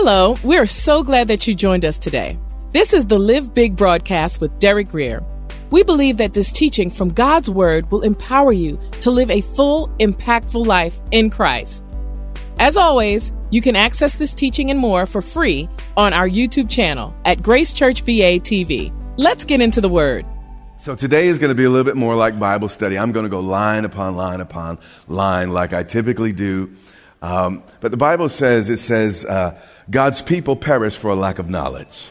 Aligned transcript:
Hello, 0.00 0.36
we're 0.44 0.68
so 0.68 1.02
glad 1.02 1.26
that 1.26 1.48
you 1.48 1.56
joined 1.56 1.84
us 1.84 1.98
today. 1.98 2.38
This 2.70 2.92
is 2.92 3.06
the 3.06 3.18
Live 3.18 3.52
Big 3.52 3.74
broadcast 3.74 4.40
with 4.40 4.56
Derek 4.60 4.90
Grier. 4.90 5.24
We 5.70 5.82
believe 5.82 6.18
that 6.18 6.34
this 6.34 6.52
teaching 6.52 6.88
from 6.88 7.08
God's 7.08 7.50
Word 7.50 7.90
will 7.90 8.02
empower 8.02 8.52
you 8.52 8.78
to 9.00 9.10
live 9.10 9.28
a 9.28 9.40
full, 9.40 9.88
impactful 9.98 10.64
life 10.64 11.00
in 11.10 11.30
Christ. 11.30 11.82
As 12.60 12.76
always, 12.76 13.32
you 13.50 13.60
can 13.60 13.74
access 13.74 14.14
this 14.14 14.32
teaching 14.32 14.70
and 14.70 14.78
more 14.78 15.04
for 15.04 15.20
free 15.20 15.68
on 15.96 16.12
our 16.14 16.28
YouTube 16.28 16.70
channel 16.70 17.12
at 17.24 17.42
Grace 17.42 17.72
Church 17.72 18.02
VA 18.02 18.38
TV. 18.38 18.92
Let's 19.16 19.44
get 19.44 19.60
into 19.60 19.80
the 19.80 19.88
Word. 19.88 20.24
So 20.76 20.94
today 20.94 21.26
is 21.26 21.40
going 21.40 21.50
to 21.50 21.56
be 21.56 21.64
a 21.64 21.70
little 21.70 21.82
bit 21.82 21.96
more 21.96 22.14
like 22.14 22.38
Bible 22.38 22.68
study. 22.68 22.96
I'm 22.96 23.10
going 23.10 23.24
to 23.26 23.30
go 23.30 23.40
line 23.40 23.84
upon 23.84 24.14
line 24.14 24.40
upon 24.40 24.78
line 25.08 25.50
like 25.50 25.72
I 25.72 25.82
typically 25.82 26.32
do. 26.32 26.76
Um, 27.20 27.64
but 27.80 27.90
the 27.90 27.96
Bible 27.96 28.28
says, 28.28 28.68
it 28.68 28.78
says, 28.78 29.24
uh, 29.24 29.60
God's 29.90 30.22
people 30.22 30.56
perish 30.56 30.96
for 30.96 31.10
a 31.10 31.14
lack 31.16 31.38
of 31.38 31.48
knowledge. 31.48 32.10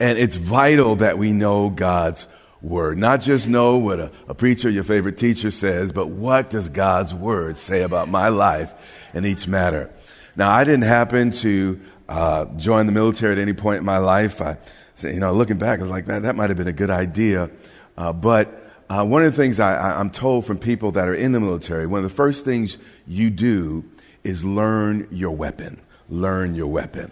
And 0.00 0.18
it's 0.18 0.36
vital 0.36 0.96
that 0.96 1.18
we 1.18 1.32
know 1.32 1.70
God's 1.70 2.26
word. 2.60 2.98
Not 2.98 3.20
just 3.20 3.48
know 3.48 3.76
what 3.76 4.00
a, 4.00 4.10
a 4.28 4.34
preacher, 4.34 4.68
your 4.68 4.84
favorite 4.84 5.16
teacher 5.16 5.50
says, 5.50 5.92
but 5.92 6.08
what 6.08 6.50
does 6.50 6.68
God's 6.68 7.14
word 7.14 7.56
say 7.56 7.82
about 7.82 8.08
my 8.08 8.28
life 8.28 8.72
in 9.12 9.24
each 9.24 9.46
matter? 9.46 9.90
Now, 10.36 10.50
I 10.50 10.64
didn't 10.64 10.82
happen 10.82 11.30
to 11.30 11.80
uh, 12.08 12.46
join 12.56 12.86
the 12.86 12.92
military 12.92 13.32
at 13.32 13.38
any 13.38 13.52
point 13.52 13.78
in 13.78 13.84
my 13.84 13.98
life. 13.98 14.42
I, 14.42 14.58
you 15.02 15.20
know, 15.20 15.32
looking 15.32 15.58
back, 15.58 15.78
I 15.78 15.82
was 15.82 15.90
like, 15.90 16.06
man, 16.06 16.22
that 16.22 16.36
might 16.36 16.50
have 16.50 16.56
been 16.56 16.68
a 16.68 16.72
good 16.72 16.90
idea. 16.90 17.50
Uh, 17.96 18.12
but 18.12 18.62
uh, 18.90 19.06
one 19.06 19.24
of 19.24 19.30
the 19.30 19.36
things 19.36 19.60
I, 19.60 19.98
I'm 19.98 20.10
told 20.10 20.44
from 20.44 20.58
people 20.58 20.92
that 20.92 21.08
are 21.08 21.14
in 21.14 21.32
the 21.32 21.40
military, 21.40 21.86
one 21.86 22.04
of 22.04 22.10
the 22.10 22.14
first 22.14 22.44
things 22.44 22.78
you 23.06 23.30
do 23.30 23.84
is 24.22 24.44
learn 24.44 25.06
your 25.10 25.30
weapon. 25.30 25.80
Learn 26.08 26.54
your 26.54 26.66
weapon. 26.66 27.10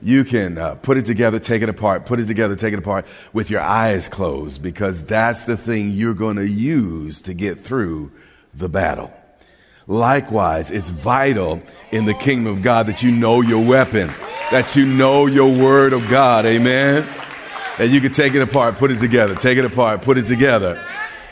You 0.00 0.24
can 0.24 0.58
uh, 0.58 0.74
put 0.74 0.96
it 0.96 1.06
together, 1.06 1.38
take 1.38 1.62
it 1.62 1.68
apart, 1.68 2.06
put 2.06 2.18
it 2.18 2.26
together, 2.26 2.56
take 2.56 2.72
it 2.72 2.78
apart 2.78 3.06
with 3.32 3.50
your 3.50 3.60
eyes 3.60 4.08
closed 4.08 4.60
because 4.60 5.04
that's 5.04 5.44
the 5.44 5.56
thing 5.56 5.90
you're 5.90 6.14
going 6.14 6.36
to 6.36 6.48
use 6.48 7.22
to 7.22 7.34
get 7.34 7.60
through 7.60 8.10
the 8.52 8.68
battle. 8.68 9.12
Likewise, 9.86 10.70
it's 10.70 10.90
vital 10.90 11.62
in 11.92 12.04
the 12.04 12.14
kingdom 12.14 12.52
of 12.52 12.62
God 12.62 12.86
that 12.86 13.02
you 13.02 13.12
know 13.12 13.42
your 13.42 13.64
weapon, 13.64 14.08
that 14.50 14.74
you 14.74 14.86
know 14.86 15.26
your 15.26 15.52
word 15.52 15.92
of 15.92 16.08
God. 16.08 16.46
Amen. 16.46 17.06
And 17.78 17.90
you 17.90 18.00
can 18.00 18.12
take 18.12 18.34
it 18.34 18.42
apart, 18.42 18.76
put 18.76 18.90
it 18.90 18.98
together, 18.98 19.34
take 19.34 19.58
it 19.58 19.64
apart, 19.64 20.02
put 20.02 20.18
it 20.18 20.26
together 20.26 20.84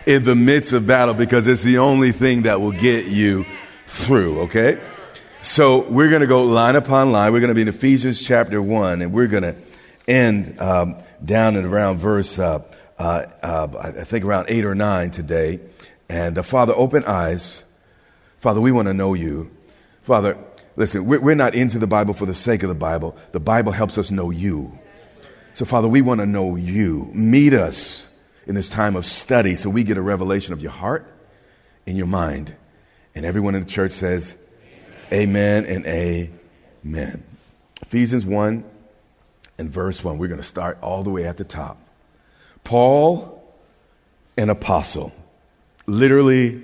in 0.06 0.24
the 0.24 0.34
midst 0.34 0.72
of 0.72 0.86
battle 0.86 1.14
because 1.14 1.46
it's 1.46 1.62
the 1.62 1.78
only 1.78 2.12
thing 2.12 2.42
that 2.42 2.60
will 2.60 2.72
get 2.72 3.06
you 3.06 3.44
through. 3.86 4.40
Okay. 4.42 4.80
So 5.42 5.80
we're 5.88 6.10
going 6.10 6.20
to 6.20 6.26
go 6.26 6.44
line 6.44 6.76
upon 6.76 7.12
line. 7.12 7.32
We're 7.32 7.40
going 7.40 7.48
to 7.48 7.54
be 7.54 7.62
in 7.62 7.68
Ephesians 7.68 8.22
chapter 8.22 8.60
1, 8.60 9.00
and 9.00 9.10
we're 9.10 9.26
going 9.26 9.42
to 9.42 9.56
end 10.06 10.60
um, 10.60 10.96
down 11.24 11.56
and 11.56 11.64
around 11.64 11.96
verse, 11.96 12.38
uh, 12.38 12.62
uh, 12.98 13.24
uh, 13.42 13.68
I 13.80 14.04
think 14.04 14.26
around 14.26 14.50
8 14.50 14.66
or 14.66 14.74
9 14.74 15.10
today. 15.10 15.60
And 16.10 16.36
uh, 16.36 16.42
Father, 16.42 16.74
open 16.76 17.04
eyes. 17.04 17.62
Father, 18.40 18.60
we 18.60 18.70
want 18.70 18.88
to 18.88 18.94
know 18.94 19.14
you. 19.14 19.50
Father, 20.02 20.36
listen, 20.76 21.06
we're, 21.06 21.20
we're 21.20 21.34
not 21.34 21.54
into 21.54 21.78
the 21.78 21.86
Bible 21.86 22.12
for 22.12 22.26
the 22.26 22.34
sake 22.34 22.62
of 22.62 22.68
the 22.68 22.74
Bible. 22.74 23.16
The 23.32 23.40
Bible 23.40 23.72
helps 23.72 23.96
us 23.96 24.10
know 24.10 24.28
you. 24.28 24.78
So, 25.54 25.64
Father, 25.64 25.88
we 25.88 26.02
want 26.02 26.20
to 26.20 26.26
know 26.26 26.56
you. 26.56 27.10
Meet 27.14 27.54
us 27.54 28.06
in 28.46 28.54
this 28.54 28.68
time 28.68 28.94
of 28.94 29.06
study 29.06 29.56
so 29.56 29.70
we 29.70 29.84
get 29.84 29.96
a 29.96 30.02
revelation 30.02 30.52
of 30.52 30.60
your 30.60 30.72
heart 30.72 31.10
and 31.86 31.96
your 31.96 32.06
mind. 32.06 32.54
And 33.14 33.24
everyone 33.24 33.54
in 33.54 33.62
the 33.62 33.70
church 33.70 33.92
says, 33.92 34.36
Amen 35.12 35.65
and 35.65 35.87
amen. 35.87 37.25
Ephesians 37.82 38.25
1 38.25 38.65
and 39.59 39.71
verse 39.71 40.04
1. 40.04 40.19
We're 40.19 40.28
going 40.28 40.41
to 40.41 40.47
start 40.47 40.78
all 40.82 41.03
the 41.03 41.10
way 41.10 41.25
at 41.25 41.37
the 41.37 41.44
top. 41.44 41.78
Paul, 42.62 43.43
an 44.37 44.50
apostle, 44.50 45.12
literally 45.87 46.62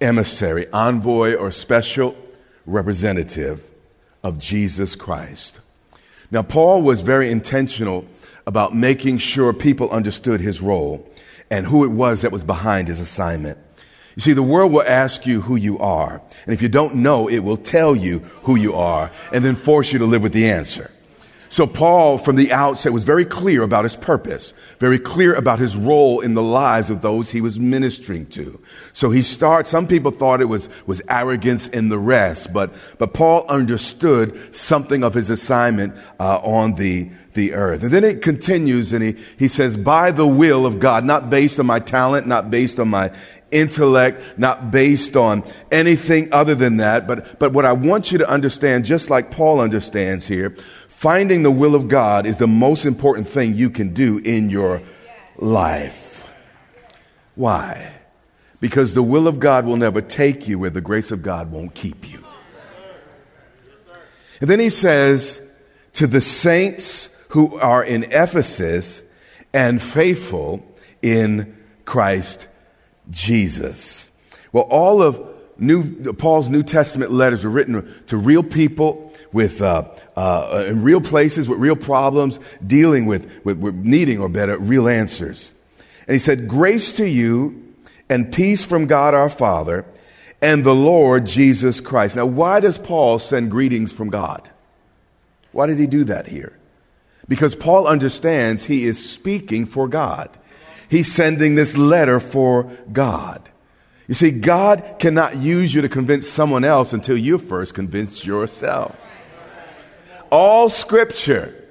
emissary, 0.00 0.66
envoy, 0.72 1.34
or 1.34 1.52
special 1.52 2.16
representative 2.66 3.68
of 4.24 4.40
Jesus 4.40 4.96
Christ. 4.96 5.60
Now, 6.32 6.42
Paul 6.42 6.82
was 6.82 7.02
very 7.02 7.30
intentional 7.30 8.04
about 8.48 8.74
making 8.74 9.18
sure 9.18 9.52
people 9.52 9.90
understood 9.90 10.40
his 10.40 10.60
role 10.60 11.08
and 11.50 11.66
who 11.66 11.84
it 11.84 11.90
was 11.90 12.22
that 12.22 12.32
was 12.32 12.42
behind 12.42 12.88
his 12.88 12.98
assignment. 12.98 13.58
You 14.16 14.22
see, 14.22 14.32
the 14.32 14.42
world 14.42 14.72
will 14.72 14.82
ask 14.82 15.26
you 15.26 15.42
who 15.42 15.56
you 15.56 15.78
are. 15.78 16.22
And 16.46 16.54
if 16.54 16.62
you 16.62 16.68
don't 16.68 16.96
know, 16.96 17.28
it 17.28 17.40
will 17.40 17.58
tell 17.58 17.94
you 17.94 18.20
who 18.44 18.56
you 18.56 18.74
are 18.74 19.12
and 19.30 19.44
then 19.44 19.54
force 19.54 19.92
you 19.92 19.98
to 19.98 20.06
live 20.06 20.22
with 20.22 20.32
the 20.32 20.50
answer. 20.50 20.90
So 21.48 21.66
Paul, 21.66 22.18
from 22.18 22.36
the 22.36 22.52
outset, 22.52 22.92
was 22.92 23.04
very 23.04 23.24
clear 23.24 23.62
about 23.62 23.84
his 23.84 23.96
purpose, 23.96 24.52
very 24.78 24.98
clear 24.98 25.34
about 25.34 25.58
his 25.58 25.76
role 25.76 26.20
in 26.20 26.34
the 26.34 26.42
lives 26.42 26.90
of 26.90 27.02
those 27.02 27.30
he 27.30 27.40
was 27.40 27.58
ministering 27.58 28.26
to. 28.26 28.60
So 28.92 29.10
he 29.10 29.22
starts, 29.22 29.70
some 29.70 29.86
people 29.86 30.10
thought 30.10 30.40
it 30.40 30.46
was, 30.46 30.68
was 30.86 31.00
arrogance 31.08 31.68
in 31.68 31.88
the 31.88 31.98
rest, 31.98 32.52
but, 32.52 32.72
but 32.98 33.14
Paul 33.14 33.46
understood 33.48 34.54
something 34.54 35.04
of 35.04 35.14
his 35.14 35.30
assignment 35.30 35.94
uh, 36.18 36.38
on 36.38 36.74
the, 36.74 37.10
the 37.34 37.54
earth. 37.54 37.82
And 37.82 37.92
then 37.92 38.04
it 38.04 38.22
continues 38.22 38.92
and 38.92 39.02
he, 39.02 39.16
he 39.38 39.48
says, 39.48 39.76
by 39.76 40.10
the 40.10 40.26
will 40.26 40.66
of 40.66 40.80
God, 40.80 41.04
not 41.04 41.30
based 41.30 41.60
on 41.60 41.66
my 41.66 41.78
talent, 41.78 42.26
not 42.26 42.50
based 42.50 42.80
on 42.80 42.88
my 42.88 43.12
intellect, 43.52 44.22
not 44.38 44.70
based 44.70 45.16
on 45.16 45.44
anything 45.70 46.32
other 46.32 46.54
than 46.54 46.78
that. 46.78 47.06
But, 47.06 47.38
but 47.38 47.52
what 47.52 47.64
I 47.64 47.72
want 47.72 48.10
you 48.10 48.18
to 48.18 48.28
understand, 48.28 48.84
just 48.84 49.08
like 49.08 49.30
Paul 49.30 49.60
understands 49.60 50.26
here, 50.26 50.56
finding 50.96 51.42
the 51.42 51.50
will 51.50 51.74
of 51.74 51.88
God 51.88 52.24
is 52.26 52.38
the 52.38 52.46
most 52.46 52.86
important 52.86 53.28
thing 53.28 53.54
you 53.54 53.68
can 53.68 53.92
do 53.92 54.16
in 54.16 54.48
your 54.48 54.80
life. 55.36 56.34
Why? 57.34 57.92
Because 58.60 58.94
the 58.94 59.02
will 59.02 59.28
of 59.28 59.38
God 59.38 59.66
will 59.66 59.76
never 59.76 60.00
take 60.00 60.48
you 60.48 60.58
where 60.58 60.70
the 60.70 60.80
grace 60.80 61.12
of 61.12 61.22
God 61.22 61.52
won't 61.52 61.74
keep 61.74 62.10
you. 62.10 62.24
And 64.40 64.48
then 64.48 64.58
he 64.58 64.70
says, 64.70 65.42
to 65.92 66.06
the 66.06 66.22
saints 66.22 67.10
who 67.28 67.54
are 67.58 67.84
in 67.84 68.04
Ephesus 68.04 69.02
and 69.52 69.82
faithful 69.82 70.66
in 71.02 71.62
Christ 71.84 72.48
Jesus. 73.10 74.10
Well, 74.50 74.64
all 74.64 75.02
of 75.02 75.20
New, 75.58 76.12
Paul's 76.12 76.50
New 76.50 76.62
Testament 76.62 77.10
letters 77.10 77.44
were 77.44 77.50
written 77.50 77.94
to 78.08 78.16
real 78.16 78.42
people 78.42 79.12
with, 79.32 79.62
uh, 79.62 79.88
uh, 80.16 80.64
in 80.68 80.82
real 80.82 81.00
places 81.00 81.48
with 81.48 81.58
real 81.58 81.76
problems, 81.76 82.38
dealing 82.66 83.06
with, 83.06 83.30
with, 83.44 83.58
with 83.58 83.74
needing, 83.74 84.20
or 84.20 84.28
better, 84.28 84.58
real 84.58 84.88
answers. 84.88 85.52
And 86.06 86.14
he 86.14 86.18
said, 86.18 86.48
Grace 86.48 86.92
to 86.94 87.08
you 87.08 87.74
and 88.08 88.32
peace 88.32 88.64
from 88.64 88.86
God 88.86 89.14
our 89.14 89.30
Father 89.30 89.84
and 90.40 90.64
the 90.64 90.74
Lord 90.74 91.26
Jesus 91.26 91.80
Christ. 91.80 92.16
Now, 92.16 92.26
why 92.26 92.60
does 92.60 92.78
Paul 92.78 93.18
send 93.18 93.50
greetings 93.50 93.92
from 93.92 94.10
God? 94.10 94.48
Why 95.52 95.66
did 95.66 95.78
he 95.78 95.86
do 95.86 96.04
that 96.04 96.26
here? 96.26 96.56
Because 97.28 97.54
Paul 97.54 97.86
understands 97.86 98.64
he 98.64 98.84
is 98.84 99.10
speaking 99.10 99.66
for 99.66 99.88
God. 99.88 100.30
He's 100.88 101.10
sending 101.10 101.54
this 101.54 101.76
letter 101.76 102.20
for 102.20 102.64
God. 102.92 103.50
You 104.08 104.14
see, 104.14 104.30
God 104.30 104.96
cannot 104.98 105.36
use 105.36 105.74
you 105.74 105.82
to 105.82 105.88
convince 105.88 106.28
someone 106.28 106.64
else 106.64 106.92
until 106.92 107.16
you 107.16 107.38
first 107.38 107.74
convince 107.74 108.24
yourself. 108.24 108.96
All 110.30 110.68
scripture 110.68 111.64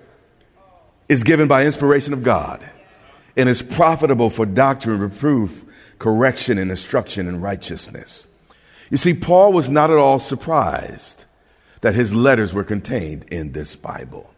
is 1.07 1.23
given 1.23 1.47
by 1.47 1.65
inspiration 1.65 2.13
of 2.13 2.23
God 2.23 2.67
and 3.37 3.47
is 3.47 3.61
profitable 3.61 4.29
for 4.29 4.45
doctrine, 4.45 4.99
reproof, 4.99 5.63
correction, 5.99 6.57
and 6.57 6.71
instruction 6.71 7.27
in 7.27 7.41
righteousness. 7.41 8.27
You 8.89 8.97
see, 8.97 9.13
Paul 9.13 9.53
was 9.53 9.69
not 9.69 9.89
at 9.89 9.97
all 9.97 10.19
surprised 10.19 11.25
that 11.81 11.95
his 11.95 12.13
letters 12.13 12.53
were 12.53 12.63
contained 12.63 13.25
in 13.31 13.51
this 13.51 13.75
Bible. 13.75 14.33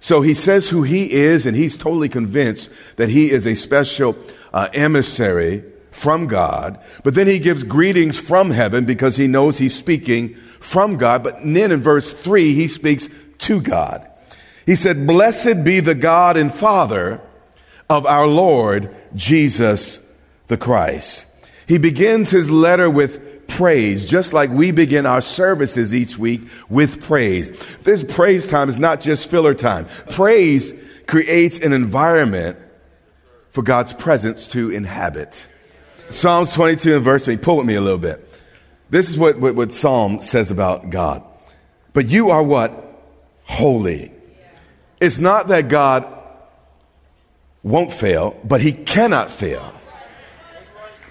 So 0.00 0.20
he 0.20 0.34
says 0.34 0.68
who 0.68 0.82
he 0.82 1.10
is, 1.10 1.46
and 1.46 1.56
he's 1.56 1.76
totally 1.76 2.08
convinced 2.08 2.68
that 2.96 3.08
he 3.08 3.30
is 3.30 3.46
a 3.46 3.54
special 3.54 4.16
uh, 4.52 4.68
emissary 4.74 5.64
from 5.94 6.26
God. 6.26 6.78
But 7.04 7.14
then 7.14 7.28
he 7.28 7.38
gives 7.38 7.62
greetings 7.62 8.18
from 8.18 8.50
heaven 8.50 8.84
because 8.84 9.16
he 9.16 9.28
knows 9.28 9.58
he's 9.58 9.76
speaking 9.76 10.34
from 10.58 10.96
God. 10.96 11.22
But 11.22 11.36
then 11.42 11.70
in 11.70 11.80
verse 11.80 12.12
3, 12.12 12.52
he 12.52 12.66
speaks 12.66 13.08
to 13.38 13.60
God. 13.60 14.06
He 14.66 14.74
said, 14.74 15.06
Blessed 15.06 15.62
be 15.62 15.80
the 15.80 15.94
God 15.94 16.36
and 16.36 16.52
Father 16.52 17.20
of 17.88 18.06
our 18.06 18.26
Lord 18.26 18.94
Jesus 19.14 20.00
the 20.48 20.56
Christ. 20.56 21.26
He 21.68 21.78
begins 21.78 22.30
his 22.30 22.50
letter 22.50 22.90
with 22.90 23.46
praise, 23.46 24.04
just 24.04 24.32
like 24.32 24.50
we 24.50 24.72
begin 24.72 25.06
our 25.06 25.20
services 25.20 25.94
each 25.94 26.18
week 26.18 26.42
with 26.68 27.02
praise. 27.02 27.50
This 27.82 28.02
praise 28.02 28.48
time 28.48 28.68
is 28.68 28.80
not 28.80 29.00
just 29.00 29.30
filler 29.30 29.54
time. 29.54 29.86
Praise 30.10 30.74
creates 31.06 31.60
an 31.60 31.72
environment 31.72 32.58
for 33.50 33.62
God's 33.62 33.92
presence 33.92 34.48
to 34.48 34.70
inhabit. 34.70 35.46
Psalms 36.10 36.52
22 36.52 36.96
and 36.96 37.04
verse 37.04 37.24
3. 37.24 37.36
Pull 37.36 37.58
with 37.58 37.66
me 37.66 37.74
a 37.74 37.80
little 37.80 37.98
bit. 37.98 38.28
This 38.90 39.08
is 39.08 39.18
what, 39.18 39.38
what, 39.38 39.54
what 39.54 39.72
Psalm 39.72 40.22
says 40.22 40.50
about 40.50 40.90
God. 40.90 41.22
But 41.92 42.06
you 42.06 42.30
are 42.30 42.42
what? 42.42 42.72
Holy. 43.44 44.12
It's 45.00 45.18
not 45.18 45.48
that 45.48 45.68
God 45.68 46.06
won't 47.62 47.92
fail, 47.92 48.38
but 48.44 48.60
he 48.60 48.72
cannot 48.72 49.30
fail 49.30 49.72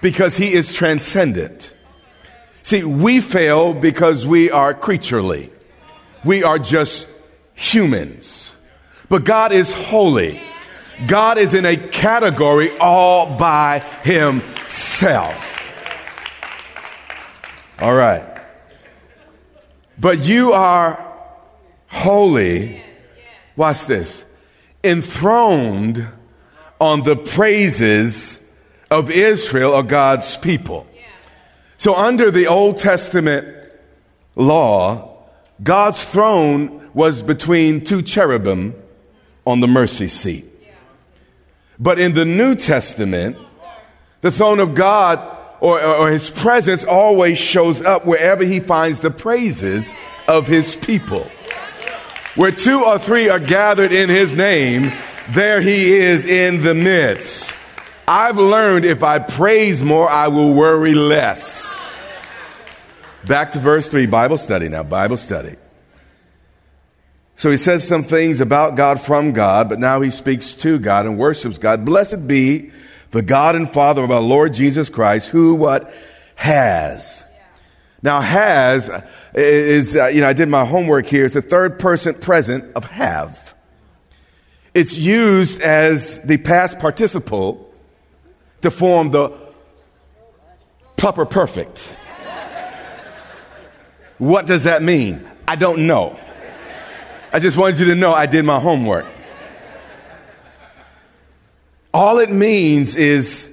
because 0.02 0.38
he 0.38 0.54
is 0.54 0.72
transcendent. 0.72 1.74
See, 2.62 2.84
we 2.84 3.20
fail 3.20 3.74
because 3.74 4.26
we 4.26 4.52
are 4.52 4.74
creaturely. 4.74 5.52
We 6.24 6.44
are 6.44 6.60
just 6.60 7.08
humans. 7.56 8.52
But 9.10 9.26
God 9.26 9.52
is 9.52 9.74
holy. 9.74 10.42
God 11.08 11.38
is 11.38 11.54
in 11.54 11.66
a 11.66 11.76
category 11.76 12.78
all 12.78 13.38
by 13.38 13.80
himself. 14.04 15.50
All 17.80 17.94
right. 17.94 18.24
But 19.98 20.20
you 20.20 20.54
are 20.54 21.04
holy. 21.88 22.84
Watch 23.56 23.86
this. 23.86 24.26
Enthroned 24.84 26.08
on 26.80 27.04
the 27.04 27.16
praises 27.16 28.40
of 28.92 29.10
Israel 29.10 29.74
or 29.74 29.84
God's 29.84 30.38
people. 30.38 30.88
So, 31.78 31.96
under 31.96 32.32
the 32.32 32.48
Old 32.48 32.78
Testament 32.78 33.46
law, 34.36 35.18
God's 35.62 36.04
throne 36.04 36.90
was 36.94 37.22
between 37.22 37.84
two 37.84 38.02
cherubim 38.02 38.76
on 39.46 39.60
the 39.60 39.68
mercy 39.68 40.08
seat. 40.08 40.53
But 41.84 42.00
in 42.00 42.14
the 42.14 42.24
New 42.24 42.56
Testament, 42.56 43.38
the 44.22 44.32
throne 44.32 44.62
of 44.62 44.74
God 44.74 45.20
or, 45.60 45.82
or, 45.82 46.10
his 46.10 46.30
presence 46.30 46.86
always 46.86 47.38
shows 47.38 47.82
up 47.82 48.06
wherever 48.06 48.44
he 48.44 48.60
finds 48.62 49.02
the 49.02 49.12
praises 49.12 49.94
of 50.28 50.48
his 50.48 50.78
people. 50.78 51.30
Where 52.36 52.52
two 52.52 52.84
or 52.84 53.00
three 53.00 53.30
are 53.30 53.40
gathered 53.40 53.92
in 53.92 54.10
his 54.10 54.34
name, 54.34 54.94
there 55.30 55.60
he 55.60 55.94
is 55.94 56.26
in 56.26 56.64
the 56.64 56.74
midst. 56.74 57.54
I've 58.08 58.38
learned 58.38 58.86
if 58.86 59.04
I 59.04 59.20
praise 59.20 59.84
more, 59.84 60.10
I 60.10 60.30
will 60.30 60.54
worry 60.54 60.96
less. 60.96 61.76
Back 63.26 63.52
to 63.52 63.60
verse 63.60 63.88
3, 63.90 64.06
Bible 64.06 64.38
study 64.38 64.70
now, 64.70 64.84
Bible 64.84 65.18
study. 65.18 65.56
So 67.36 67.50
he 67.50 67.58
says 67.58 67.88
some 67.88 68.04
things 68.04 68.42
about 68.42 68.76
God 68.76 69.02
from 69.02 69.32
God, 69.32 69.70
but 69.70 69.80
now 69.80 70.02
he 70.02 70.12
speaks 70.12 70.54
to 70.56 70.78
God 70.78 71.06
and 71.06 71.18
worships 71.18 71.58
God. 71.58 71.84
Blessed 71.84 72.28
be 72.28 72.72
the 73.12 73.22
God 73.22 73.56
and 73.56 73.70
Father 73.70 74.04
of 74.04 74.12
our 74.12 74.22
Lord 74.22 74.54
Jesus 74.54 74.90
Christ, 74.90 75.30
who 75.30 75.56
what? 75.56 75.94
Has. 76.36 77.24
Now, 78.02 78.20
has 78.20 78.90
is, 79.34 79.96
uh, 79.96 80.08
you 80.08 80.22
know, 80.22 80.28
I 80.28 80.34
did 80.34 80.50
my 80.50 80.66
homework 80.66 81.06
here. 81.06 81.26
It's 81.26 81.36
the 81.36 81.42
third 81.42 81.80
person 81.80 82.16
present 82.16 82.76
of 82.76 82.86
have. 82.86 83.56
It's 84.74 84.98
used 84.98 85.62
as 85.62 86.20
the 86.20 86.38
past 86.38 86.80
participle 86.80 87.72
to 88.62 88.72
form 88.72 89.12
the 89.12 89.32
proper 90.98 91.26
perfect. 91.26 91.80
What 94.18 94.48
does 94.48 94.66
that 94.66 94.82
mean? 94.82 95.30
I 95.48 95.56
don't 95.56 95.86
know. 95.88 96.18
I 97.34 97.40
just 97.40 97.58
wanted 97.58 97.80
you 97.80 97.86
to 97.86 97.96
know 97.96 98.14
I 98.14 98.28
did 98.28 98.46
my 98.46 98.60
homework. 98.60 99.08
All 101.92 102.20
it 102.20 102.30
means 102.30 102.96
is 102.96 103.52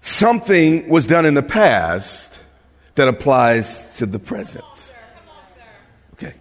something 0.00 0.88
was 0.88 1.04
done 1.04 1.26
in 1.26 1.34
the 1.34 1.42
past 1.42 2.40
that 2.94 3.08
applies 3.08 3.98
to 3.98 4.06
the 4.06 4.18
present. 4.18 4.94
Okay. 6.14 6.32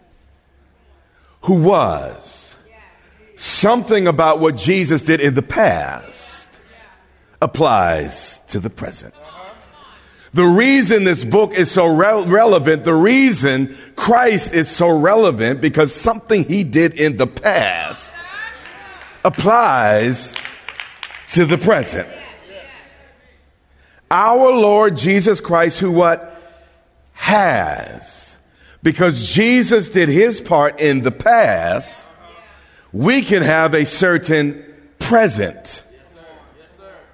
Who 1.42 1.62
was? 1.62 2.58
Something 3.36 4.08
about 4.08 4.40
what 4.40 4.56
Jesus 4.56 5.04
did 5.04 5.20
in 5.20 5.34
the 5.34 5.42
past 5.42 6.50
applies 7.42 8.40
to 8.48 8.62
the 8.62 8.70
present. 8.70 9.16
The 10.34 10.46
reason 10.46 11.04
this 11.04 11.26
book 11.26 11.54
is 11.54 11.70
so 11.70 11.88
re- 11.88 12.26
relevant, 12.26 12.86
the 12.86 12.94
reason 12.94 13.76
Christ 13.98 14.54
is 14.54 14.70
so 14.70 14.90
relevant, 14.90 15.60
because 15.60 15.94
something 15.94 16.46
he 16.46 16.64
did 16.64 16.94
in 16.94 17.18
the 17.18 17.28
past 17.28 18.14
applies 19.26 20.34
to 21.32 21.46
the 21.46 21.58
present. 21.58 22.08
Our 24.10 24.52
Lord 24.52 24.96
Jesus 24.96 25.42
Christ, 25.42 25.80
who 25.80 25.92
what? 25.92 26.28
Has. 27.14 28.36
Because 28.84 29.34
Jesus 29.34 29.90
did 29.90 30.10
his 30.10 30.42
part 30.42 30.80
in 30.80 31.02
the 31.02 31.12
past, 31.12 32.08
we 32.94 33.22
can 33.22 33.44
have 33.44 33.74
a 33.74 33.86
certain 33.86 34.66
present 35.00 35.84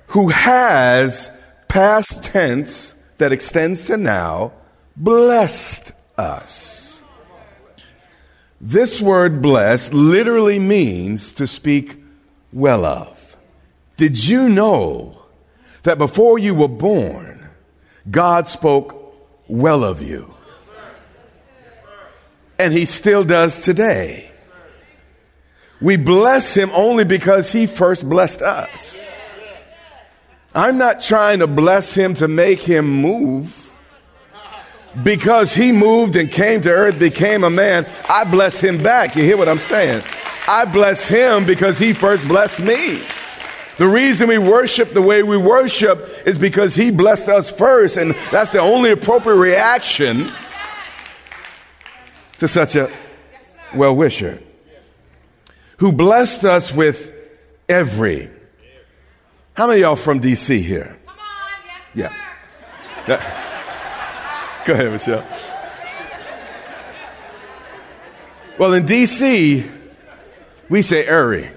who 0.08 0.30
has 0.30 1.30
past 1.68 2.24
tense 2.24 2.96
that 3.18 3.32
extends 3.32 3.86
to 3.86 3.98
now 3.98 4.54
blessed 4.96 5.92
us. 6.18 7.04
This 8.60 9.00
word 9.00 9.42
blessed 9.42 9.94
literally 9.94 10.60
means 10.60 11.34
to 11.34 11.46
speak 11.46 12.02
well 12.52 12.86
of. 12.86 13.38
Did 13.98 14.28
you 14.28 14.50
know 14.50 15.22
that 15.84 15.98
before 15.98 16.40
you 16.40 16.56
were 16.56 16.68
born, 16.68 17.50
God 18.10 18.48
spoke 18.48 19.16
well 19.48 19.84
of 19.84 20.02
you? 20.02 20.34
And 22.60 22.74
he 22.74 22.86
still 22.86 23.24
does 23.24 23.62
today. 23.62 24.32
We 25.80 25.96
bless 25.98 26.56
him 26.56 26.72
only 26.74 27.04
because 27.04 27.52
he 27.52 27.68
first 27.68 28.08
blessed 28.08 28.42
us. 28.42 29.07
I'm 30.58 30.80
not 30.80 31.02
trying 31.02 31.40
to 31.40 31.48
bless 31.48 31.94
him 31.94 32.16
to 32.16 32.28
make 32.28 32.60
him 32.60 32.88
move. 32.88 33.72
Because 35.04 35.54
he 35.54 35.72
moved 35.72 36.16
and 36.16 36.32
came 36.32 36.62
to 36.62 36.72
earth, 36.72 36.98
became 36.98 37.44
a 37.44 37.50
man, 37.52 37.86
I 38.10 38.24
bless 38.24 38.60
him 38.60 38.80
back. 38.80 39.16
You 39.16 39.22
hear 39.22 39.38
what 39.38 39.48
I'm 39.48 39.60
saying? 39.60 40.02
I 40.48 40.66
bless 40.66 41.08
him 41.08 41.46
because 41.46 41.78
he 41.78 41.94
first 41.94 42.28
blessed 42.28 42.62
me. 42.62 43.04
The 43.78 43.88
reason 43.88 44.30
we 44.30 44.40
worship 44.40 44.94
the 44.94 45.02
way 45.04 45.22
we 45.22 45.38
worship 45.38 46.10
is 46.26 46.40
because 46.40 46.74
he 46.74 46.90
blessed 46.90 47.28
us 47.28 47.52
first, 47.52 47.96
and 47.96 48.16
that's 48.32 48.50
the 48.50 48.60
only 48.60 48.90
appropriate 48.90 49.36
reaction 49.36 50.32
to 52.40 52.48
such 52.48 52.76
a 52.76 52.92
well 53.76 53.96
wisher 53.96 54.42
who 55.78 55.94
blessed 55.94 56.46
us 56.46 56.74
with 56.74 57.12
every 57.70 58.32
how 59.58 59.66
many 59.68 59.82
y'all 59.82 59.96
from 59.96 60.20
DC 60.20 60.62
here? 60.62 60.96
Come 61.06 61.16
on, 61.18 61.26
yes, 61.96 62.12
Yeah. 63.08 63.08
yeah. 63.08 64.64
Go 64.66 64.74
ahead, 64.74 64.92
Michelle. 64.92 65.26
Well, 68.60 68.74
in 68.74 68.86
DC, 68.86 69.70
we 70.70 70.82
say 70.82 71.08
Erie. 71.08 71.50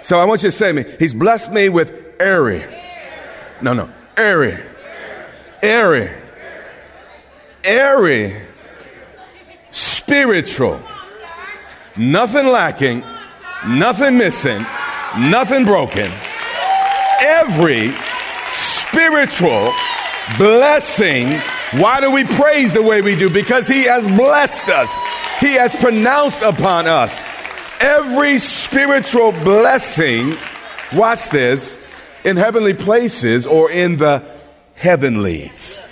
So 0.00 0.18
I 0.18 0.24
want 0.24 0.42
you 0.42 0.50
to 0.50 0.56
say 0.56 0.72
to 0.72 0.82
me, 0.82 0.96
He's 0.98 1.14
blessed 1.14 1.52
me 1.52 1.68
with 1.68 1.92
Erie. 2.20 2.64
No, 3.60 3.72
no, 3.72 3.90
airy, 4.16 4.58
airy, 5.62 6.10
airy, 7.62 8.36
spiritual, 9.70 10.80
nothing 11.96 12.46
lacking, 12.46 13.04
nothing 13.66 14.18
missing, 14.18 14.66
nothing 15.18 15.64
broken. 15.64 16.10
Every 17.20 17.92
spiritual 18.52 19.72
blessing. 20.38 21.40
Why 21.80 22.00
do 22.00 22.10
we 22.10 22.24
praise 22.24 22.72
the 22.72 22.82
way 22.82 23.00
we 23.00 23.16
do? 23.16 23.30
Because 23.30 23.68
He 23.68 23.84
has 23.84 24.06
blessed 24.06 24.68
us, 24.68 24.92
He 25.40 25.54
has 25.54 25.74
pronounced 25.76 26.42
upon 26.42 26.86
us. 26.86 27.20
Every 27.80 28.38
spiritual 28.38 29.32
blessing, 29.32 30.36
watch 30.94 31.30
this, 31.30 31.78
in 32.24 32.36
heavenly 32.36 32.74
places 32.74 33.46
or 33.46 33.70
in 33.70 33.96
the 33.96 34.22
heavenlies. 34.74 35.82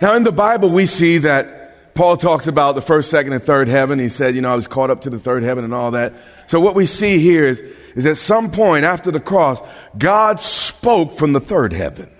Now, 0.00 0.14
in 0.14 0.24
the 0.24 0.32
Bible, 0.32 0.70
we 0.70 0.84
see 0.84 1.18
that 1.18 1.55
Paul 1.96 2.18
talks 2.18 2.46
about 2.46 2.74
the 2.74 2.82
first, 2.82 3.10
second, 3.10 3.32
and 3.32 3.42
third 3.42 3.68
heaven. 3.68 3.98
He 3.98 4.10
said, 4.10 4.34
you 4.34 4.42
know, 4.42 4.52
I 4.52 4.54
was 4.54 4.68
caught 4.68 4.90
up 4.90 5.00
to 5.02 5.10
the 5.10 5.18
third 5.18 5.42
heaven 5.42 5.64
and 5.64 5.74
all 5.74 5.92
that. 5.92 6.12
So, 6.46 6.60
what 6.60 6.74
we 6.74 6.84
see 6.86 7.18
here 7.18 7.46
is, 7.46 7.60
is 7.94 8.04
at 8.06 8.18
some 8.18 8.50
point 8.50 8.84
after 8.84 9.10
the 9.10 9.18
cross, 9.18 9.60
God 9.96 10.40
spoke 10.40 11.12
from 11.12 11.32
the 11.32 11.40
third 11.40 11.72
heaven. 11.72 12.10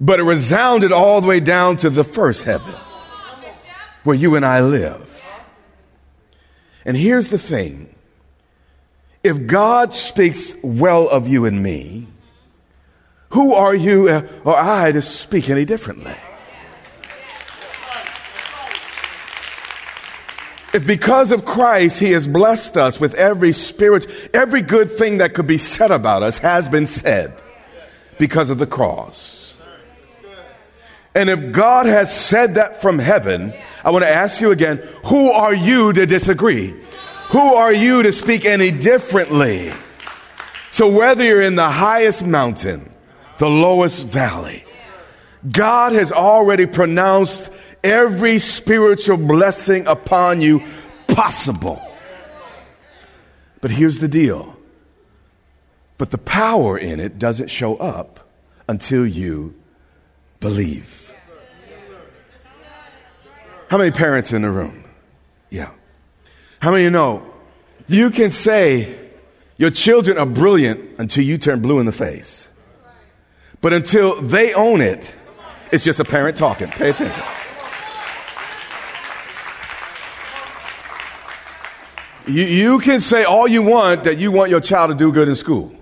But 0.00 0.20
it 0.20 0.24
resounded 0.24 0.92
all 0.92 1.20
the 1.20 1.26
way 1.26 1.40
down 1.40 1.76
to 1.78 1.90
the 1.90 2.04
first 2.04 2.44
heaven 2.44 2.74
where 4.04 4.16
you 4.16 4.36
and 4.36 4.44
I 4.44 4.60
live. 4.60 5.14
And 6.84 6.96
here's 6.96 7.30
the 7.30 7.38
thing 7.38 7.94
if 9.22 9.46
God 9.46 9.92
speaks 9.92 10.54
well 10.62 11.08
of 11.08 11.28
you 11.28 11.44
and 11.44 11.62
me, 11.62 12.06
who 13.30 13.54
are 13.54 13.74
you 13.74 14.08
uh, 14.08 14.26
or 14.44 14.56
I 14.56 14.92
to 14.92 15.02
speak 15.02 15.50
any 15.50 15.64
differently? 15.64 16.16
If 20.74 20.86
because 20.86 21.32
of 21.32 21.44
Christ 21.44 21.98
he 21.98 22.12
has 22.12 22.26
blessed 22.26 22.76
us 22.76 23.00
with 23.00 23.14
every 23.14 23.52
spirit, 23.52 24.06
every 24.34 24.60
good 24.60 24.92
thing 24.92 25.18
that 25.18 25.34
could 25.34 25.46
be 25.46 25.58
said 25.58 25.90
about 25.90 26.22
us 26.22 26.38
has 26.38 26.68
been 26.68 26.86
said 26.86 27.42
because 28.18 28.50
of 28.50 28.58
the 28.58 28.66
cross. 28.66 29.60
And 31.14 31.30
if 31.30 31.52
God 31.52 31.86
has 31.86 32.14
said 32.14 32.54
that 32.54 32.80
from 32.80 32.98
heaven, 32.98 33.54
I 33.82 33.90
want 33.90 34.04
to 34.04 34.10
ask 34.10 34.40
you 34.40 34.50
again, 34.50 34.76
who 35.06 35.30
are 35.30 35.54
you 35.54 35.92
to 35.94 36.06
disagree? 36.06 36.76
Who 37.30 37.54
are 37.54 37.72
you 37.72 38.02
to 38.02 38.12
speak 38.12 38.44
any 38.44 38.70
differently? 38.70 39.72
So 40.70 40.88
whether 40.88 41.24
you're 41.24 41.42
in 41.42 41.56
the 41.56 41.68
highest 41.68 42.24
mountain, 42.24 42.94
the 43.38 43.48
lowest 43.48 44.04
valley, 44.04 44.64
God 45.50 45.92
has 45.92 46.12
already 46.12 46.66
pronounced 46.66 47.50
every 47.82 48.38
spiritual 48.38 49.16
blessing 49.16 49.86
upon 49.86 50.40
you 50.40 50.62
possible. 51.06 51.82
But 53.60 53.70
here's 53.70 53.98
the 53.98 54.08
deal. 54.08 54.56
But 55.96 56.10
the 56.12 56.18
power 56.18 56.78
in 56.78 57.00
it 57.00 57.18
doesn't 57.18 57.48
show 57.48 57.76
up 57.76 58.20
until 58.68 59.06
you 59.06 59.54
believe. 60.40 61.12
How 63.68 63.76
many 63.76 63.90
parents 63.90 64.32
in 64.32 64.42
the 64.42 64.50
room? 64.50 64.84
Yeah. 65.50 65.70
How 66.60 66.70
many 66.70 66.84
you 66.84 66.90
know 66.90 67.26
you 67.86 68.10
can 68.10 68.30
say 68.30 69.10
your 69.56 69.70
children 69.70 70.18
are 70.18 70.26
brilliant 70.26 70.98
until 70.98 71.24
you 71.24 71.36
turn 71.36 71.60
blue 71.60 71.80
in 71.80 71.86
the 71.86 71.92
face? 71.92 72.48
But 73.60 73.72
until 73.72 74.20
they 74.22 74.54
own 74.54 74.80
it, 74.80 75.14
it's 75.72 75.84
just 75.84 76.00
a 76.00 76.04
parent 76.04 76.36
talking. 76.36 76.68
Pay 76.68 76.90
attention. 76.90 77.24
You, 82.28 82.44
you 82.44 82.78
can 82.78 83.00
say 83.00 83.24
all 83.24 83.48
you 83.48 83.62
want 83.62 84.04
that 84.04 84.18
you 84.18 84.30
want 84.30 84.50
your 84.50 84.60
child 84.60 84.90
to 84.90 84.96
do 84.96 85.10
good 85.12 85.28
in 85.28 85.34
school 85.34 85.74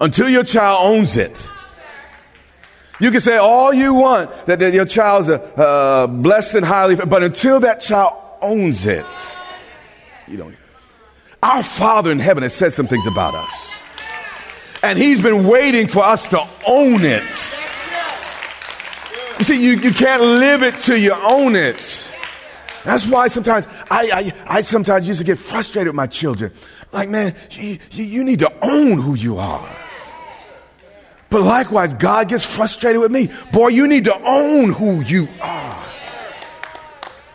until 0.00 0.28
your 0.28 0.44
child 0.44 0.94
owns 0.94 1.16
it. 1.16 1.48
You 3.00 3.10
can 3.10 3.20
say 3.20 3.38
all 3.38 3.72
you 3.72 3.94
want 3.94 4.30
that, 4.46 4.60
that 4.60 4.72
your 4.72 4.84
child's 4.84 5.28
a, 5.28 5.42
uh, 5.58 6.06
blessed 6.06 6.56
and 6.56 6.64
highly, 6.64 6.94
but 6.94 7.22
until 7.22 7.58
that 7.60 7.80
child 7.80 8.14
owns 8.40 8.86
it, 8.86 9.06
you 10.28 10.36
don't. 10.36 10.56
Our 11.42 11.62
Father 11.62 12.10
in 12.10 12.18
heaven 12.18 12.42
has 12.42 12.54
said 12.54 12.72
some 12.72 12.86
things 12.86 13.06
about 13.06 13.34
us. 13.34 13.72
And 14.82 14.98
He's 14.98 15.20
been 15.20 15.46
waiting 15.46 15.88
for 15.88 16.04
us 16.04 16.26
to 16.28 16.48
own 16.66 17.04
it. 17.04 17.54
You 19.38 19.44
see, 19.44 19.64
you, 19.64 19.72
you 19.78 19.92
can't 19.92 20.22
live 20.22 20.62
it 20.62 20.80
till 20.80 20.96
you 20.96 21.12
own 21.12 21.56
it. 21.56 22.10
That's 22.84 23.06
why 23.06 23.28
sometimes 23.28 23.66
I, 23.90 24.32
I, 24.46 24.56
I 24.58 24.62
sometimes 24.62 25.08
used 25.08 25.20
to 25.20 25.24
get 25.24 25.38
frustrated 25.38 25.88
with 25.88 25.96
my 25.96 26.06
children. 26.06 26.52
Like, 26.92 27.08
man, 27.08 27.34
you, 27.50 27.78
you 27.90 28.24
need 28.24 28.40
to 28.40 28.52
own 28.62 29.00
who 29.00 29.14
you 29.14 29.38
are. 29.38 29.68
But 31.30 31.42
likewise, 31.42 31.94
God 31.94 32.28
gets 32.28 32.44
frustrated 32.44 33.00
with 33.00 33.10
me. 33.10 33.30
Boy, 33.52 33.68
you 33.68 33.88
need 33.88 34.04
to 34.04 34.14
own 34.22 34.72
who 34.72 35.00
you 35.00 35.28
are. 35.40 35.84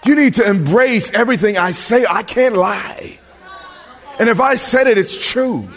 You 0.06 0.16
need 0.16 0.36
to 0.36 0.50
embrace 0.50 1.12
everything 1.12 1.58
I 1.58 1.72
say. 1.72 2.06
I 2.10 2.24
can't 2.24 2.56
lie. 2.56 3.20
And 4.20 4.30
if 4.30 4.40
I 4.40 4.56
said 4.56 4.88
it, 4.88 4.98
it's 4.98 5.18
true. 5.18 5.68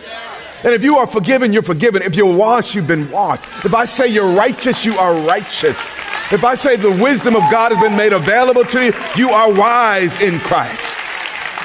And 0.64 0.72
if 0.72 0.84
you 0.84 0.98
are 0.98 1.06
forgiven, 1.06 1.52
you're 1.52 1.62
forgiven. 1.62 2.02
If 2.02 2.14
you're 2.14 2.36
washed, 2.36 2.74
you've 2.74 2.86
been 2.86 3.10
washed. 3.10 3.42
If 3.64 3.74
I 3.74 3.84
say 3.84 4.06
you're 4.06 4.32
righteous, 4.32 4.84
you 4.84 4.96
are 4.96 5.14
righteous. 5.14 5.80
If 6.32 6.44
I 6.44 6.54
say 6.54 6.76
the 6.76 6.90
wisdom 6.90 7.36
of 7.36 7.42
God 7.50 7.72
has 7.72 7.82
been 7.82 7.96
made 7.96 8.14
available 8.14 8.64
to 8.64 8.86
you, 8.86 8.92
you 9.16 9.30
are 9.30 9.52
wise 9.52 10.18
in 10.20 10.38
Christ. 10.40 10.96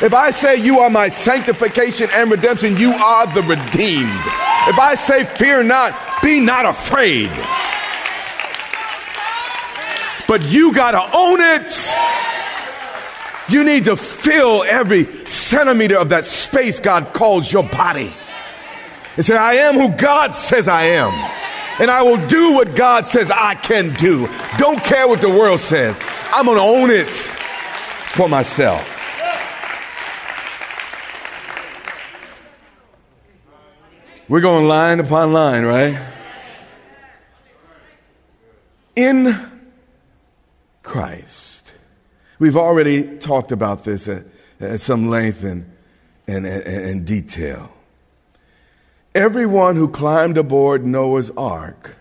If 0.04 0.14
I 0.14 0.30
say 0.30 0.58
you 0.58 0.80
are 0.80 0.90
my 0.90 1.08
sanctification 1.08 2.10
and 2.14 2.30
redemption, 2.30 2.76
you 2.76 2.92
are 2.92 3.26
the 3.34 3.42
redeemed. 3.44 4.22
If 4.68 4.78
I 4.78 4.96
say 4.96 5.24
fear 5.24 5.64
not, 5.64 6.22
be 6.22 6.42
not 6.42 6.66
afraid. 6.66 7.32
But 10.28 10.44
you 10.44 10.74
got 10.74 10.92
to 10.92 11.18
own 11.18 11.40
it. 11.40 11.94
You 13.50 13.64
need 13.64 13.86
to 13.86 13.96
fill 13.96 14.64
every 14.64 15.06
centimeter 15.26 15.98
of 15.98 16.10
that 16.10 16.28
space 16.28 16.82
God 16.82 17.14
calls 17.14 17.52
your 17.52 17.64
body. 17.64 18.14
And 19.16 19.26
say, 19.26 19.38
I 19.38 19.54
am 19.54 19.76
who 19.76 19.96
God 19.96 20.36
says 20.36 20.68
I 20.68 20.84
am. 20.84 21.47
And 21.80 21.92
I 21.92 22.02
will 22.02 22.26
do 22.28 22.54
what 22.54 22.76
God 22.76 23.06
says 23.06 23.30
I 23.30 23.54
can 23.56 23.94
do. 23.94 24.28
Don't 24.58 24.84
care 24.84 25.08
what 25.08 25.22
the 25.22 25.30
world 25.30 25.60
says. 25.60 25.98
I'm 26.34 26.46
going 26.46 26.58
to 26.58 26.64
own 26.64 26.90
it 26.90 27.14
for 27.14 28.28
myself. 28.28 28.96
We're 34.28 34.42
going 34.42 34.68
line 34.68 35.00
upon 35.00 35.32
line, 35.32 35.66
right? 35.66 35.98
In 38.96 39.40
Christ. 40.84 41.74
We've 42.40 42.58
already 42.58 43.18
talked 43.20 43.52
about 43.52 43.84
this 43.84 44.08
at, 44.08 44.26
at 44.60 44.82
some 44.82 45.10
length 45.10 45.44
and, 45.44 45.72
and, 46.28 46.46
and, 46.46 46.66
and 46.66 47.06
detail. 47.06 47.72
Everyone 49.18 49.76
who 49.78 49.88
climbed 49.88 50.38
aboard 50.38 50.86
Noah's 50.86 51.32
ark 51.32 51.96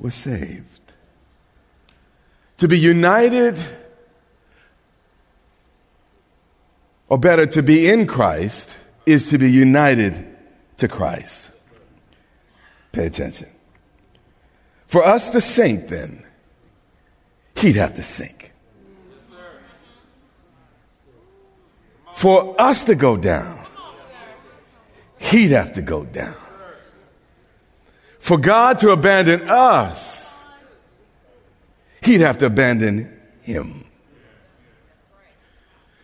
was 0.00 0.12
saved. 0.12 0.92
To 2.56 2.66
be 2.66 2.76
united, 2.76 3.56
or 7.08 7.16
better, 7.16 7.46
to 7.46 7.62
be 7.62 7.88
in 7.88 8.08
Christ, 8.08 8.76
is 9.06 9.30
to 9.30 9.38
be 9.38 9.52
united 9.52 10.26
to 10.78 10.88
Christ. 10.88 11.52
Pay 12.90 13.06
attention. 13.06 13.48
For 14.88 15.06
us 15.06 15.30
to 15.30 15.40
sink, 15.40 15.86
then, 15.86 16.24
he'd 17.54 17.76
have 17.76 17.94
to 17.94 18.02
sink. 18.02 18.50
For 22.16 22.60
us 22.60 22.82
to 22.82 22.96
go 22.96 23.16
down, 23.16 23.65
he'd 25.18 25.50
have 25.50 25.72
to 25.74 25.82
go 25.82 26.04
down. 26.04 26.34
For 28.18 28.38
God 28.38 28.78
to 28.80 28.90
abandon 28.90 29.48
us, 29.48 30.36
he'd 32.02 32.20
have 32.20 32.38
to 32.38 32.46
abandon 32.46 33.16
him. 33.42 33.84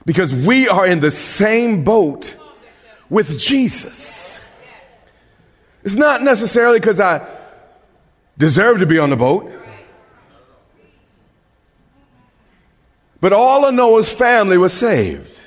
Because 0.05 0.35
we 0.35 0.69
are 0.69 0.87
in 0.87 1.01
the 1.01 1.11
same 1.11 1.85
boat 1.85 2.37
with 3.11 3.39
Jesus. 3.39 4.41
It's 5.85 5.97
not 5.97 6.23
necessarily 6.23 6.79
because 6.79 7.01
I 7.01 7.29
deserve 8.39 8.79
to 8.79 8.87
be 8.87 8.99
on 8.99 9.11
the 9.11 9.17
boat. 9.17 9.51
But 13.21 13.33
all 13.33 13.67
of 13.67 13.75
Noah's 13.75 14.13
family 14.13 14.59
was 14.59 14.73
saved. 14.73 15.42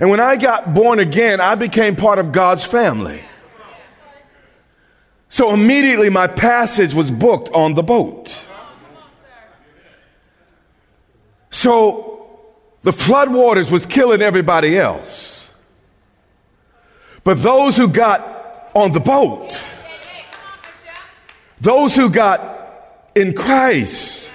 And 0.00 0.10
when 0.10 0.20
I 0.20 0.36
got 0.36 0.74
born 0.74 1.00
again, 1.00 1.40
I 1.40 1.54
became 1.54 1.96
part 1.96 2.18
of 2.18 2.30
God's 2.30 2.64
family. 2.64 3.20
So 5.28 5.52
immediately 5.52 6.08
my 6.08 6.26
passage 6.26 6.94
was 6.94 7.10
booked 7.10 7.50
on 7.52 7.74
the 7.74 7.82
boat. 7.82 8.46
So 11.50 12.38
the 12.82 12.92
floodwaters 12.92 13.70
was 13.70 13.86
killing 13.86 14.22
everybody 14.22 14.78
else. 14.78 15.52
But 17.24 17.42
those 17.42 17.76
who 17.76 17.88
got 17.88 18.70
on 18.74 18.92
the 18.92 19.00
boat, 19.00 19.62
those 21.60 21.94
who 21.94 22.08
got 22.08 23.10
in 23.14 23.34
Christ, 23.34 24.30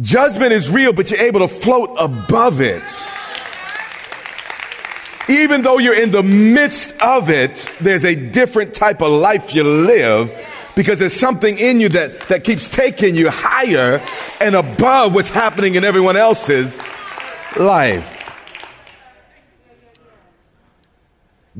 judgment 0.00 0.52
is 0.52 0.70
real, 0.70 0.92
but 0.92 1.10
you're 1.10 1.20
able 1.20 1.40
to 1.40 1.48
float 1.48 1.94
above 1.98 2.60
it. 2.60 2.82
Even 5.30 5.62
though 5.62 5.78
you're 5.78 5.94
in 5.94 6.10
the 6.10 6.24
midst 6.24 6.92
of 7.00 7.30
it, 7.30 7.70
there's 7.80 8.04
a 8.04 8.16
different 8.16 8.74
type 8.74 9.00
of 9.00 9.12
life 9.12 9.54
you 9.54 9.62
live 9.62 10.28
because 10.74 10.98
there's 10.98 11.14
something 11.14 11.56
in 11.56 11.78
you 11.78 11.88
that, 11.90 12.18
that 12.28 12.42
keeps 12.42 12.68
taking 12.68 13.14
you 13.14 13.30
higher 13.30 14.04
and 14.40 14.56
above 14.56 15.14
what's 15.14 15.30
happening 15.30 15.76
in 15.76 15.84
everyone 15.84 16.16
else's 16.16 16.80
life. 17.56 18.16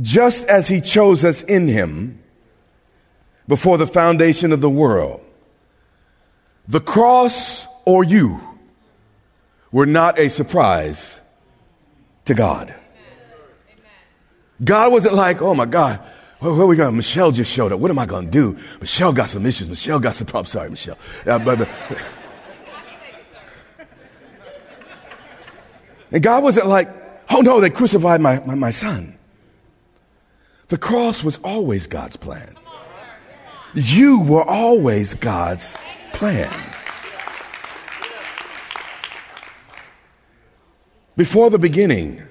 Just 0.01 0.47
as 0.47 0.67
he 0.67 0.81
chose 0.81 1.25
us 1.25 1.43
in 1.43 1.69
him 1.69 2.21
before 3.47 3.79
the 3.79 3.87
foundation 3.87 4.51
of 4.51 4.61
the 4.61 4.71
world, 4.71 5.23
the 6.67 6.81
cross 6.81 7.69
or 7.85 8.03
you 8.03 8.41
were 9.71 9.87
not 9.87 10.19
a 10.19 10.29
surprise 10.29 11.21
to 12.25 12.35
God. 12.35 12.75
God 14.63 14.93
wasn't 14.93 15.15
like, 15.15 15.41
oh 15.41 15.55
my 15.55 15.67
God, 15.67 16.01
where, 16.41 16.55
where 16.55 16.67
we 16.67 16.77
going? 16.77 16.97
Michelle 16.97 17.31
just 17.31 17.51
showed 17.51 17.73
up. 17.73 17.81
What 17.81 17.91
am 17.91 17.99
I 17.99 18.07
going 18.07 18.27
to 18.27 18.31
do? 18.31 18.59
Michelle 18.81 19.13
got 19.13 19.31
some 19.31 19.47
issues. 19.47 19.69
Michelle 19.69 20.01
got 20.01 20.15
some 20.15 20.27
problems. 20.27 20.51
Sorry, 20.51 20.71
Michelle. 20.71 20.99
Uh, 21.27 21.39
but, 21.39 21.59
but, 21.59 21.69
and 26.13 26.23
God 26.23 26.43
wasn't 26.43 26.67
like, 26.67 26.89
oh 27.31 27.41
no, 27.41 27.61
they 27.61 27.71
crucified 27.71 28.21
my, 28.21 28.41
my, 28.41 28.55
my 28.55 28.71
son. 28.71 29.17
The 30.69 30.79
cross 30.79 31.25
was 31.25 31.39
always 31.39 31.87
God's 31.87 32.17
plan. 32.17 32.55
You 33.75 34.23
were 34.23 34.45
always 34.45 35.15
God's 35.15 35.77
plan. 36.13 36.53
Before 41.17 41.51
the 41.51 41.59
beginning, 41.59 42.23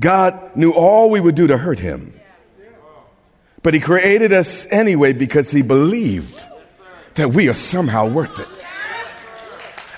God 0.00 0.56
knew 0.56 0.72
all 0.72 1.10
we 1.10 1.20
would 1.20 1.34
do 1.34 1.46
to 1.46 1.58
hurt 1.58 1.78
him. 1.78 2.14
But 3.62 3.74
he 3.74 3.80
created 3.80 4.32
us 4.32 4.66
anyway 4.70 5.12
because 5.12 5.50
he 5.50 5.60
believed 5.60 6.42
that 7.14 7.30
we 7.30 7.48
are 7.50 7.54
somehow 7.54 8.08
worth 8.08 8.40
it. 8.40 8.48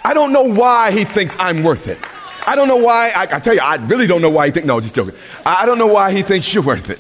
I 0.05 0.15
don't 0.15 0.33
know 0.33 0.43
why 0.43 0.91
he 0.91 1.05
thinks 1.05 1.37
I'm 1.39 1.63
worth 1.63 1.87
it. 1.87 1.99
I 2.45 2.57
don't 2.57 2.67
know 2.67 2.77
why. 2.77 3.11
I, 3.11 3.23
I 3.23 3.39
tell 3.39 3.55
you, 3.55 3.61
I 3.61 3.77
really 3.77 4.09
don't 4.09 4.21
know 4.21 4.31
why 4.31 4.47
he 4.47 4.53
thinks. 4.53 4.67
No, 4.67 4.81
just 4.81 4.97
joking. 4.97 5.15
I 5.47 5.65
don't 5.65 5.79
know 5.79 5.87
why 5.87 6.11
he 6.11 6.23
thinks 6.23 6.53
you're 6.53 6.65
worth 6.65 6.91
it. 6.91 6.99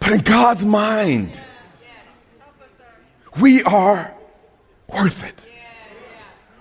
But 0.00 0.12
in 0.12 0.20
God's 0.20 0.64
mind, 0.64 1.38
we 3.38 3.62
are 3.64 4.14
worth 4.88 5.22
it. 5.22 5.34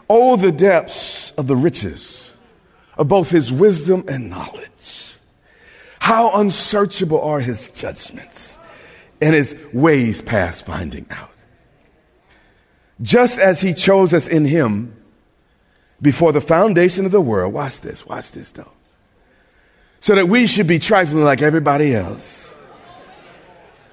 Oh, 0.10 0.36
the 0.36 0.52
depths 0.52 1.32
of 1.38 1.48
the 1.48 1.56
riches 1.56 2.27
of 2.98 3.08
both 3.08 3.30
his 3.30 3.52
wisdom 3.52 4.04
and 4.08 4.30
knowledge. 4.30 5.16
How 6.00 6.40
unsearchable 6.40 7.22
are 7.22 7.40
his 7.40 7.72
judgments 7.72 8.58
and 9.22 9.36
his 9.36 9.58
ways 9.74 10.22
past 10.22 10.66
finding 10.66 11.06
out. 11.10 11.32
Just 13.02 13.40
as 13.40 13.62
he 13.62 13.74
chose 13.74 14.14
us 14.14 14.28
in 14.28 14.46
him 14.46 14.96
before 16.02 16.32
the 16.32 16.42
foundation 16.42 17.06
of 17.06 17.12
the 17.12 17.22
world. 17.22 17.54
Watch 17.54 17.82
this, 17.82 18.06
watch 18.06 18.32
this 18.32 18.52
though. 18.52 18.72
So 20.00 20.16
that 20.16 20.30
we 20.30 20.48
should 20.48 20.68
be 20.68 20.80
trifling 20.80 21.24
like 21.24 21.42
everybody 21.42 21.94
else. 21.94 22.56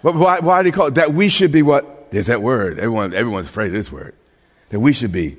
Why, 0.02 0.40
why 0.40 0.62
do 0.62 0.68
you 0.68 0.72
call 0.72 0.88
it? 0.88 0.96
That 0.96 1.14
we 1.14 1.30
should 1.30 1.50
be 1.50 1.62
what? 1.62 2.10
There's 2.10 2.26
that 2.26 2.42
word. 2.42 2.78
Everyone, 2.78 3.14
everyone's 3.14 3.46
afraid 3.46 3.68
of 3.68 3.72
this 3.72 3.90
word. 3.90 4.14
That 4.68 4.80
we 4.80 4.92
should 4.92 5.12
be 5.12 5.38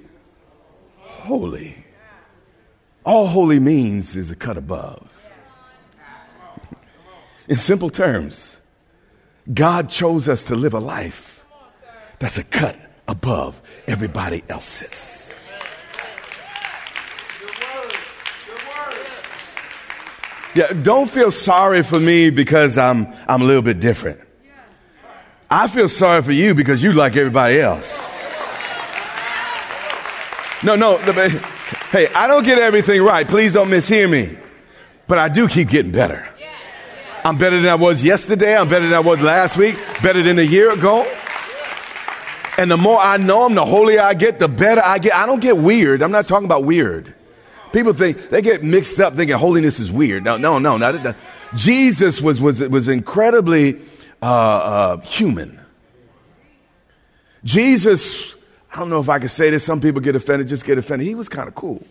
holy. 0.99 1.84
All 3.05 3.27
holy 3.27 3.59
means 3.59 4.15
is 4.15 4.31
a 4.31 4.35
cut 4.35 4.57
above. 4.57 5.07
In 7.47 7.57
simple 7.57 7.91
terms, 7.91 8.57
God 9.53 9.89
chose 9.89 10.27
us 10.27 10.45
to 10.45 10.55
live 10.55 10.73
a 10.73 10.79
life 10.79 11.45
that's 12.17 12.39
a 12.39 12.43
cut 12.43 12.75
above 13.07 13.61
everybody 13.87 14.43
else's. 14.49 15.33
Yeah, 20.55 20.71
don't 20.71 21.09
feel 21.09 21.31
sorry 21.31 21.83
for 21.83 21.99
me 21.99 22.29
because 22.29 22.77
I'm, 22.77 23.13
I'm 23.27 23.41
a 23.41 23.45
little 23.45 23.61
bit 23.61 23.81
different. 23.81 24.21
I 25.51 25.67
feel 25.67 25.89
sorry 25.89 26.23
for 26.23 26.31
you 26.31 26.55
because 26.55 26.81
you 26.81 26.93
like 26.93 27.17
everybody 27.17 27.59
else. 27.59 28.09
No, 30.63 30.75
no, 30.75 30.97
hey, 31.95 32.13
I 32.13 32.27
don't 32.27 32.43
get 32.43 32.57
everything 32.57 33.01
right. 33.01 33.25
Please 33.25 33.53
don't 33.53 33.69
mishear 33.69 34.09
me. 34.09 34.37
But 35.07 35.17
I 35.17 35.29
do 35.29 35.47
keep 35.47 35.69
getting 35.69 35.93
better. 35.93 36.27
I'm 37.23 37.37
better 37.37 37.55
than 37.55 37.67
I 37.67 37.75
was 37.75 38.03
yesterday. 38.03 38.55
I'm 38.55 38.67
better 38.67 38.85
than 38.85 38.93
I 38.93 38.99
was 38.99 39.21
last 39.21 39.55
week. 39.55 39.77
Better 40.03 40.21
than 40.21 40.37
a 40.37 40.43
year 40.43 40.71
ago. 40.71 41.09
And 42.57 42.69
the 42.69 42.75
more 42.75 42.99
I 42.99 43.15
know 43.15 43.45
him, 43.45 43.55
the 43.55 43.65
holier 43.65 44.01
I 44.01 44.13
get, 44.13 44.39
the 44.39 44.49
better 44.49 44.81
I 44.83 44.99
get. 44.99 45.15
I 45.15 45.25
don't 45.25 45.39
get 45.39 45.57
weird. 45.57 46.01
I'm 46.01 46.11
not 46.11 46.27
talking 46.27 46.45
about 46.45 46.65
weird. 46.65 47.13
People 47.71 47.93
think 47.93 48.29
they 48.29 48.41
get 48.41 48.61
mixed 48.61 48.99
up 48.99 49.15
thinking 49.15 49.37
holiness 49.37 49.79
is 49.79 49.89
weird. 49.89 50.23
No, 50.23 50.35
no, 50.35 50.59
no. 50.59 50.77
Not. 50.77 51.15
Jesus 51.53 52.21
was, 52.21 52.41
was, 52.41 52.59
was 52.59 52.89
incredibly 52.89 53.79
uh, 54.21 54.25
uh, 54.25 54.97
human. 55.01 55.59
Jesus, 57.45 58.34
I 58.75 58.79
don't 58.79 58.89
know 58.89 58.99
if 58.99 59.07
I 59.07 59.19
can 59.19 59.29
say 59.29 59.51
this. 59.51 59.63
Some 59.63 59.79
people 59.79 60.01
get 60.01 60.17
offended, 60.17 60.49
just 60.49 60.65
get 60.65 60.77
offended. 60.77 61.07
He 61.07 61.15
was 61.15 61.29
kind 61.29 61.47
of 61.47 61.55
cool. 61.55 61.81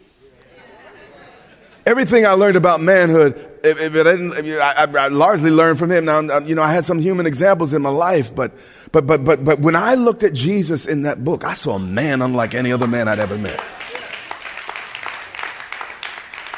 Everything 1.87 2.27
I 2.27 2.33
learned 2.33 2.57
about 2.57 2.83
manhood, 2.83 3.37
if, 3.65 3.81
if 3.81 3.95
it 3.95 4.05
didn't, 4.05 4.35
I, 4.61 4.85
I, 4.85 5.09
largely 5.09 5.51
learned 5.51 5.79
from 5.79 5.91
him. 5.91 6.05
Now, 6.05 6.21
you 6.41 6.55
know, 6.55 6.63
I 6.63 6.73
had 6.73 6.85
some 6.85 6.99
human 6.99 7.25
examples 7.25 7.73
in 7.73 7.81
my 7.81 7.89
life, 7.89 8.35
but, 8.35 8.53
but, 8.93 9.07
but, 9.07 9.25
but, 9.25 9.45
but 9.45 9.61
when 9.61 9.77
I 9.77 9.95
looked 9.95 10.25
at 10.25 10.35
Jesus 10.35 10.85
in 10.85 11.03
that 11.03 11.25
book, 11.25 11.43
I 11.43 11.55
saw 11.55 11.77
a 11.77 11.79
man 11.79 12.21
unlike 12.21 12.55
any 12.55 12.71
other 12.71 12.87
man 12.87 13.09
I'd 13.09 13.19
ever 13.19 13.39
met. 13.39 13.65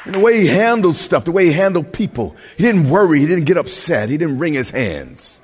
And 0.07 0.15
the 0.17 0.21
way 0.21 0.41
he 0.41 0.49
handled 0.49 0.97
stuff, 0.97 1.25
the 1.25 1.33
way 1.33 1.47
he 1.47 1.53
handled 1.53 1.93
people. 1.93 2.37
He 2.57 2.65
didn't 2.65 2.91
worry. 2.91 3.21
He 3.21 3.27
didn't 3.27 3.45
get 3.45 3.59
upset. 3.59 4.09
He 4.09 4.19
didn't 4.19 4.39
wring 4.39 4.55
his 4.55 4.71
hands. 4.71 5.41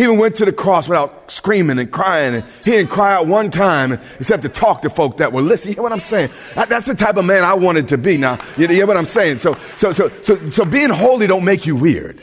He 0.00 0.04
even 0.04 0.16
went 0.16 0.36
to 0.36 0.46
the 0.46 0.52
cross 0.52 0.88
without 0.88 1.30
screaming 1.30 1.78
and 1.78 1.92
crying. 1.92 2.36
And 2.36 2.44
he 2.64 2.70
didn't 2.70 2.88
cry 2.88 3.12
out 3.12 3.26
one 3.26 3.50
time 3.50 4.00
except 4.18 4.44
to 4.44 4.48
talk 4.48 4.80
to 4.80 4.88
folk 4.88 5.18
that 5.18 5.30
were 5.30 5.42
listening. 5.42 5.72
You 5.72 5.74
hear 5.74 5.82
what 5.82 5.92
I'm 5.92 6.00
saying? 6.00 6.30
That's 6.54 6.86
the 6.86 6.94
type 6.94 7.18
of 7.18 7.26
man 7.26 7.44
I 7.44 7.52
wanted 7.52 7.86
to 7.88 7.98
be. 7.98 8.16
Now, 8.16 8.38
you 8.56 8.66
hear 8.66 8.86
what 8.86 8.96
I'm 8.96 9.04
saying? 9.04 9.36
So, 9.36 9.52
so, 9.76 9.92
so, 9.92 10.08
so, 10.22 10.48
so 10.48 10.64
being 10.64 10.88
holy 10.88 11.26
don't 11.26 11.44
make 11.44 11.66
you 11.66 11.76
weird. 11.76 12.18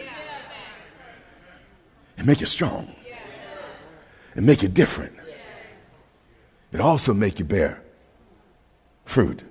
It 2.17 2.25
make 2.25 2.39
you 2.39 2.47
strong. 2.47 2.95
It 4.35 4.41
make 4.41 4.63
you 4.63 4.69
different. 4.69 5.13
It 6.71 6.81
also 6.81 7.13
make 7.13 7.37
you 7.37 7.45
bear 7.45 7.83
fruit 9.05 9.43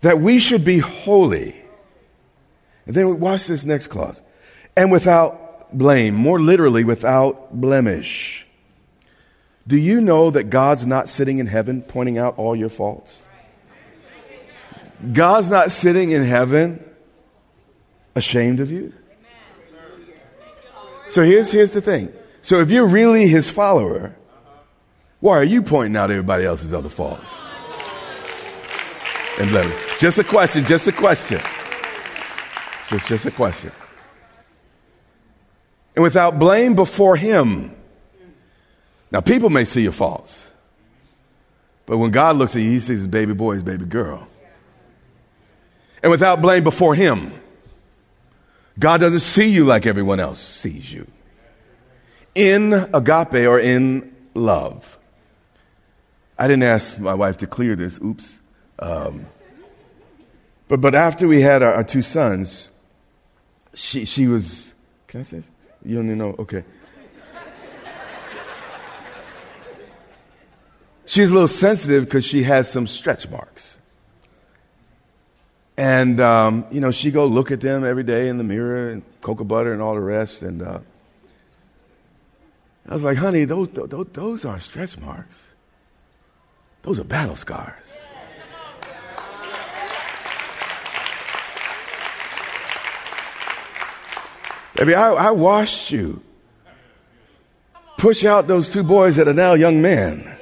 that 0.00 0.20
we 0.20 0.38
should 0.38 0.64
be 0.64 0.78
holy. 0.78 1.54
And 2.86 2.94
then 2.94 3.20
watch 3.20 3.46
this 3.46 3.66
next 3.66 3.88
clause. 3.88 4.22
And 4.74 4.90
without 4.90 5.45
blame, 5.76 6.14
more 6.14 6.40
literally, 6.40 6.84
without 6.84 7.60
blemish. 7.60 8.46
Do 9.66 9.76
you 9.76 10.00
know 10.00 10.30
that 10.30 10.44
God's 10.44 10.86
not 10.86 11.08
sitting 11.08 11.38
in 11.38 11.46
heaven 11.46 11.82
pointing 11.82 12.18
out 12.18 12.38
all 12.38 12.54
your 12.54 12.68
faults? 12.68 13.24
God's 15.12 15.50
not 15.50 15.72
sitting 15.72 16.10
in 16.10 16.22
heaven 16.22 16.82
ashamed 18.14 18.60
of 18.60 18.70
you. 18.70 18.92
So 21.08 21.22
here's, 21.22 21.52
here's 21.52 21.72
the 21.72 21.80
thing. 21.80 22.12
So 22.42 22.60
if 22.60 22.70
you're 22.70 22.86
really 22.86 23.28
his 23.28 23.50
follower, 23.50 24.16
why 25.20 25.38
are 25.38 25.44
you 25.44 25.62
pointing 25.62 25.96
out 25.96 26.10
everybody 26.10 26.44
else's 26.44 26.72
other 26.72 26.88
faults? 26.88 27.46
and 29.38 29.50
blemish. 29.50 29.98
Just 29.98 30.18
a 30.18 30.24
question, 30.24 30.64
just 30.64 30.86
a 30.86 30.92
question. 30.92 31.40
Just, 32.88 33.08
just 33.08 33.26
a 33.26 33.30
question. 33.30 33.72
And 35.96 36.02
without 36.02 36.38
blame 36.38 36.76
before 36.76 37.16
Him. 37.16 37.74
Now, 39.10 39.20
people 39.20 39.50
may 39.50 39.64
see 39.64 39.82
your 39.82 39.92
faults, 39.92 40.50
but 41.86 41.98
when 41.98 42.10
God 42.10 42.36
looks 42.36 42.54
at 42.54 42.62
you, 42.62 42.70
He 42.70 42.80
sees 42.80 43.00
his 43.00 43.08
baby 43.08 43.32
boy, 43.32 43.54
his 43.54 43.62
baby 43.62 43.86
girl. 43.86 44.28
And 46.02 46.12
without 46.12 46.40
blame 46.40 46.62
before 46.62 46.94
Him. 46.94 47.32
God 48.78 49.00
doesn't 49.00 49.20
see 49.20 49.48
you 49.48 49.64
like 49.64 49.86
everyone 49.86 50.20
else 50.20 50.40
sees 50.40 50.92
you. 50.92 51.06
In 52.34 52.74
agape 52.92 53.48
or 53.48 53.58
in 53.58 54.14
love. 54.34 54.98
I 56.38 56.46
didn't 56.46 56.64
ask 56.64 56.98
my 56.98 57.14
wife 57.14 57.38
to 57.38 57.46
clear 57.46 57.74
this. 57.74 57.98
Oops. 58.02 58.38
Um, 58.78 59.26
but, 60.68 60.82
but 60.82 60.94
after 60.94 61.26
we 61.26 61.40
had 61.40 61.62
our, 61.62 61.72
our, 61.72 61.84
two 61.84 62.02
sons, 62.02 62.70
she, 63.72 64.04
she 64.04 64.26
was, 64.26 64.74
can 65.06 65.20
I 65.20 65.22
say 65.22 65.38
this? 65.38 65.50
You 65.86 66.02
don't 66.02 66.18
know? 66.18 66.34
Okay. 66.40 66.64
She's 71.04 71.30
a 71.30 71.32
little 71.32 71.48
sensitive 71.48 72.04
because 72.04 72.26
she 72.26 72.42
has 72.42 72.70
some 72.70 72.88
stretch 72.88 73.30
marks. 73.30 73.78
And, 75.76 76.20
um, 76.20 76.66
you 76.72 76.80
know, 76.80 76.90
she 76.90 77.12
go 77.12 77.26
look 77.26 77.52
at 77.52 77.60
them 77.60 77.84
every 77.84 78.02
day 78.02 78.28
in 78.28 78.38
the 78.38 78.44
mirror 78.44 78.88
and 78.88 79.02
cocoa 79.20 79.44
butter 79.44 79.72
and 79.72 79.80
all 79.80 79.94
the 79.94 80.00
rest. 80.00 80.42
And 80.42 80.62
uh, 80.62 80.80
I 82.88 82.94
was 82.94 83.04
like, 83.04 83.18
honey, 83.18 83.44
those, 83.44 83.68
those, 83.68 84.06
those 84.12 84.44
aren't 84.44 84.62
stretch 84.62 84.98
marks. 84.98 85.52
Those 86.82 86.98
are 86.98 87.04
battle 87.04 87.36
scars. 87.36 88.05
Baby, 94.76 94.94
I, 94.94 95.10
I 95.12 95.30
washed 95.30 95.90
you. 95.90 96.22
Push 97.96 98.24
out 98.24 98.46
those 98.46 98.70
two 98.70 98.82
boys 98.82 99.16
that 99.16 99.26
are 99.26 99.34
now 99.34 99.54
young 99.54 99.80
men. 99.80 100.36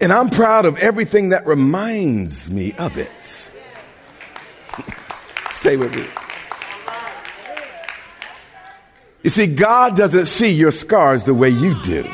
And 0.00 0.12
I'm 0.12 0.30
proud 0.30 0.64
of 0.64 0.78
everything 0.78 1.30
that 1.30 1.46
reminds 1.46 2.50
me 2.50 2.72
of 2.74 2.96
it. 2.96 3.50
Stay 5.50 5.76
with 5.76 5.94
me. 5.94 6.06
You 9.22 9.30
see, 9.30 9.46
God 9.48 9.96
doesn't 9.96 10.26
see 10.26 10.50
your 10.50 10.70
scars 10.70 11.24
the 11.24 11.34
way 11.34 11.50
you 11.50 11.80
do. 11.82 12.10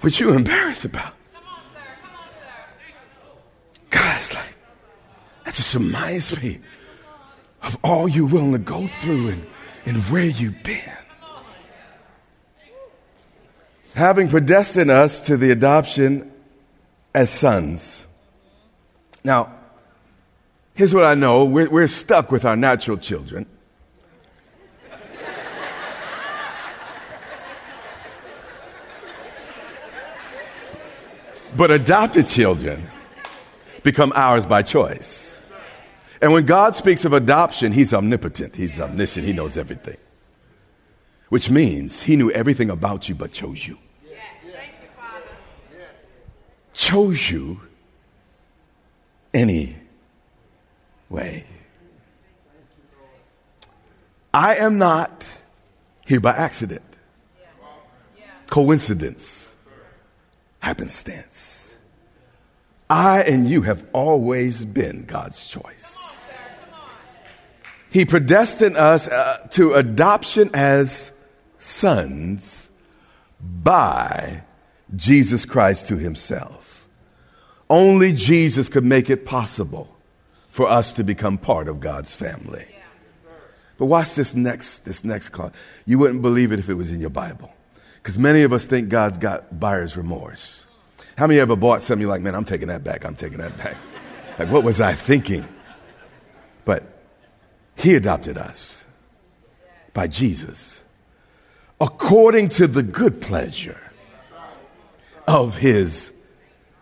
What 0.00 0.18
you 0.18 0.32
embarrassed 0.32 0.84
about. 0.84 1.14
God, 3.90 4.16
it's 4.16 4.34
like, 4.34 4.54
that 5.44 5.54
just 5.54 5.74
reminds 5.74 6.40
me 6.40 6.60
of 7.62 7.78
all 7.82 8.08
you're 8.08 8.26
willing 8.26 8.52
to 8.52 8.58
go 8.58 8.86
through 8.86 9.28
and, 9.28 9.46
and 9.84 9.96
where 10.04 10.24
you've 10.24 10.62
been. 10.62 10.80
Having 13.94 14.28
predestined 14.28 14.90
us 14.90 15.20
to 15.22 15.36
the 15.36 15.50
adoption 15.50 16.30
as 17.14 17.28
sons. 17.28 18.06
Now, 19.24 19.52
here's 20.74 20.94
what 20.94 21.04
I 21.04 21.14
know 21.14 21.44
we're, 21.44 21.68
we're 21.68 21.88
stuck 21.88 22.30
with 22.30 22.44
our 22.44 22.56
natural 22.56 22.96
children. 22.96 23.46
But 31.60 31.70
adopted 31.70 32.26
children 32.26 32.88
become 33.82 34.14
ours 34.16 34.46
by 34.46 34.62
choice. 34.62 35.38
And 36.22 36.32
when 36.32 36.46
God 36.46 36.74
speaks 36.74 37.04
of 37.04 37.12
adoption, 37.12 37.70
He's 37.70 37.92
omnipotent, 37.92 38.56
He's 38.56 38.80
omniscient, 38.80 39.26
He 39.26 39.34
knows 39.34 39.58
everything. 39.58 39.98
Which 41.28 41.50
means 41.50 42.00
He 42.00 42.16
knew 42.16 42.30
everything 42.30 42.70
about 42.70 43.10
you 43.10 43.14
but 43.14 43.32
chose 43.32 43.68
you. 43.68 43.76
Chose 46.72 47.30
you 47.30 47.60
any 49.34 49.76
way. 51.10 51.44
I 54.32 54.54
am 54.54 54.78
not 54.78 55.26
here 56.06 56.20
by 56.20 56.32
accident, 56.32 56.96
coincidence, 58.46 59.39
happenstance. 60.60 61.76
I 62.88 63.22
and 63.22 63.48
you 63.48 63.62
have 63.62 63.84
always 63.92 64.64
been 64.64 65.04
God's 65.04 65.46
choice. 65.46 65.98
He 67.90 68.04
predestined 68.04 68.76
us 68.76 69.08
uh, 69.08 69.48
to 69.50 69.74
adoption 69.74 70.50
as 70.54 71.12
sons 71.58 72.70
by 73.40 74.42
Jesus 74.94 75.44
Christ 75.44 75.88
to 75.88 75.96
himself. 75.96 76.88
Only 77.68 78.12
Jesus 78.12 78.68
could 78.68 78.84
make 78.84 79.10
it 79.10 79.24
possible 79.24 79.96
for 80.48 80.68
us 80.68 80.92
to 80.94 81.04
become 81.04 81.38
part 81.38 81.68
of 81.68 81.80
God's 81.80 82.14
family. 82.14 82.66
But 83.78 83.86
watch 83.86 84.14
this 84.14 84.34
next, 84.34 84.80
this 84.80 85.04
next 85.04 85.30
clause. 85.30 85.52
You 85.86 85.98
wouldn't 85.98 86.22
believe 86.22 86.52
it 86.52 86.58
if 86.58 86.68
it 86.68 86.74
was 86.74 86.90
in 86.90 87.00
your 87.00 87.10
Bible. 87.10 87.52
Because 88.02 88.18
many 88.18 88.42
of 88.42 88.52
us 88.52 88.66
think 88.66 88.88
God's 88.88 89.18
got 89.18 89.58
buyer's 89.58 89.96
remorse. 89.96 90.66
How 91.16 91.26
many 91.26 91.38
ever 91.40 91.56
bought 91.56 91.82
something 91.82 92.08
like, 92.08 92.22
man, 92.22 92.34
I'm 92.34 92.44
taking 92.44 92.68
that 92.68 92.82
back, 92.82 93.04
I'm 93.04 93.14
taking 93.14 93.38
that 93.38 93.56
back? 93.58 93.76
Like, 94.38 94.50
what 94.50 94.64
was 94.64 94.80
I 94.80 94.94
thinking? 94.94 95.46
But 96.64 96.84
He 97.76 97.94
adopted 97.94 98.38
us 98.38 98.86
by 99.92 100.06
Jesus 100.06 100.82
according 101.80 102.50
to 102.50 102.66
the 102.66 102.82
good 102.82 103.20
pleasure 103.20 103.80
of 105.26 105.56
His 105.56 106.12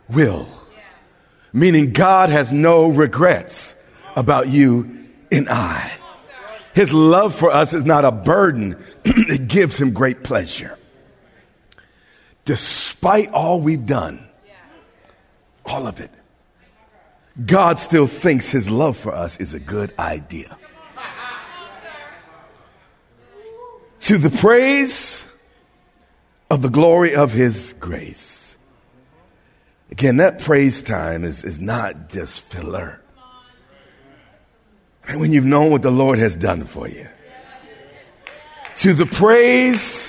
will. 0.08 0.48
Meaning, 1.52 1.92
God 1.92 2.30
has 2.30 2.52
no 2.52 2.88
regrets 2.88 3.74
about 4.14 4.48
you 4.48 5.06
and 5.32 5.48
I. 5.48 5.90
His 6.74 6.92
love 6.92 7.34
for 7.34 7.50
us 7.50 7.74
is 7.74 7.84
not 7.84 8.04
a 8.04 8.12
burden, 8.12 8.76
it 9.04 9.48
gives 9.48 9.80
Him 9.80 9.92
great 9.92 10.22
pleasure. 10.22 10.78
Despite 12.48 13.30
all 13.32 13.60
we've 13.60 13.84
done, 13.84 14.26
all 15.66 15.86
of 15.86 16.00
it. 16.00 16.10
God 17.44 17.78
still 17.78 18.06
thinks 18.06 18.48
his 18.48 18.70
love 18.70 18.96
for 18.96 19.14
us 19.14 19.36
is 19.36 19.52
a 19.52 19.60
good 19.60 19.92
idea. 19.98 20.56
To 24.00 24.16
the 24.16 24.30
praise 24.30 25.28
of 26.50 26.62
the 26.62 26.70
glory 26.70 27.14
of 27.14 27.34
his 27.34 27.74
grace. 27.78 28.56
Again, 29.90 30.16
that 30.16 30.38
praise 30.38 30.82
time 30.82 31.24
is, 31.24 31.44
is 31.44 31.60
not 31.60 32.08
just 32.08 32.40
filler. 32.40 33.02
And 35.06 35.20
when 35.20 35.32
you've 35.32 35.44
known 35.44 35.70
what 35.70 35.82
the 35.82 35.90
Lord 35.90 36.18
has 36.18 36.34
done 36.34 36.64
for 36.64 36.88
you. 36.88 37.08
To 38.76 38.94
the 38.94 39.04
praise 39.04 40.08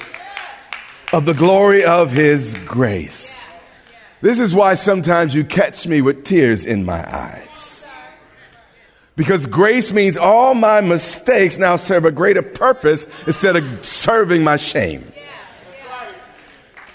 of 1.11 1.25
the 1.25 1.33
glory 1.33 1.83
of 1.83 2.11
his 2.11 2.55
grace. 2.65 3.43
This 4.21 4.39
is 4.39 4.53
why 4.53 4.73
sometimes 4.73 5.33
you 5.33 5.43
catch 5.43 5.87
me 5.87 6.01
with 6.01 6.23
tears 6.23 6.65
in 6.65 6.85
my 6.85 7.03
eyes. 7.11 7.85
Because 9.15 9.45
grace 9.45 9.91
means 9.91 10.17
all 10.17 10.53
my 10.53 10.81
mistakes 10.81 11.57
now 11.57 11.75
serve 11.75 12.05
a 12.05 12.11
greater 12.11 12.41
purpose 12.41 13.05
instead 13.25 13.55
of 13.55 13.83
serving 13.83 14.43
my 14.43 14.55
shame. 14.55 15.11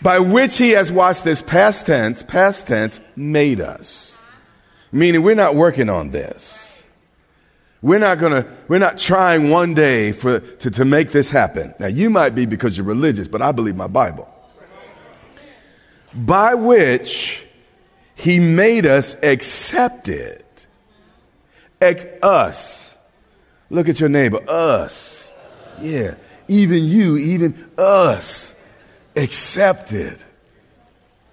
By 0.01 0.19
which 0.19 0.59
he 0.59 0.71
has 0.71 0.93
watched 0.93 1.25
this 1.25 1.43
past 1.43 1.87
tense, 1.87 2.23
past 2.23 2.67
tense, 2.67 3.01
made 3.17 3.61
us. 3.61 4.17
Meaning 4.93 5.23
we're 5.23 5.35
not 5.35 5.55
working 5.55 5.91
on 5.91 6.11
this. 6.11 6.74
We're 7.85 7.99
not 7.99 8.19
gonna, 8.19 8.47
we're 8.67 8.79
not 8.79 8.97
trying 8.97 9.51
one 9.51 9.75
day 9.75 10.13
for, 10.13 10.41
to, 10.41 10.71
to 10.71 10.85
make 10.87 11.11
this 11.11 11.31
happen. 11.31 11.75
Now 11.79 11.89
you 11.89 12.09
might 12.09 12.35
be 12.35 12.47
because 12.47 12.79
you're 12.79 12.87
religious, 12.87 13.29
but 13.29 13.43
I 13.43 13.53
believe 13.53 13.77
my 13.77 13.87
Bible 13.89 14.27
by 16.15 16.55
which 16.55 17.45
he 18.15 18.39
made 18.39 18.87
us 18.87 19.17
accepted. 19.23 20.45
Ex- 21.81 22.07
us. 22.23 22.97
Look 23.71 23.89
at 23.89 24.01
your 24.01 24.09
neighbor. 24.09 24.41
Us. 24.49 25.33
Yeah. 25.81 26.15
Even 26.49 26.85
you, 26.85 27.17
even 27.17 27.71
us. 27.77 28.55
Accepted 29.17 30.23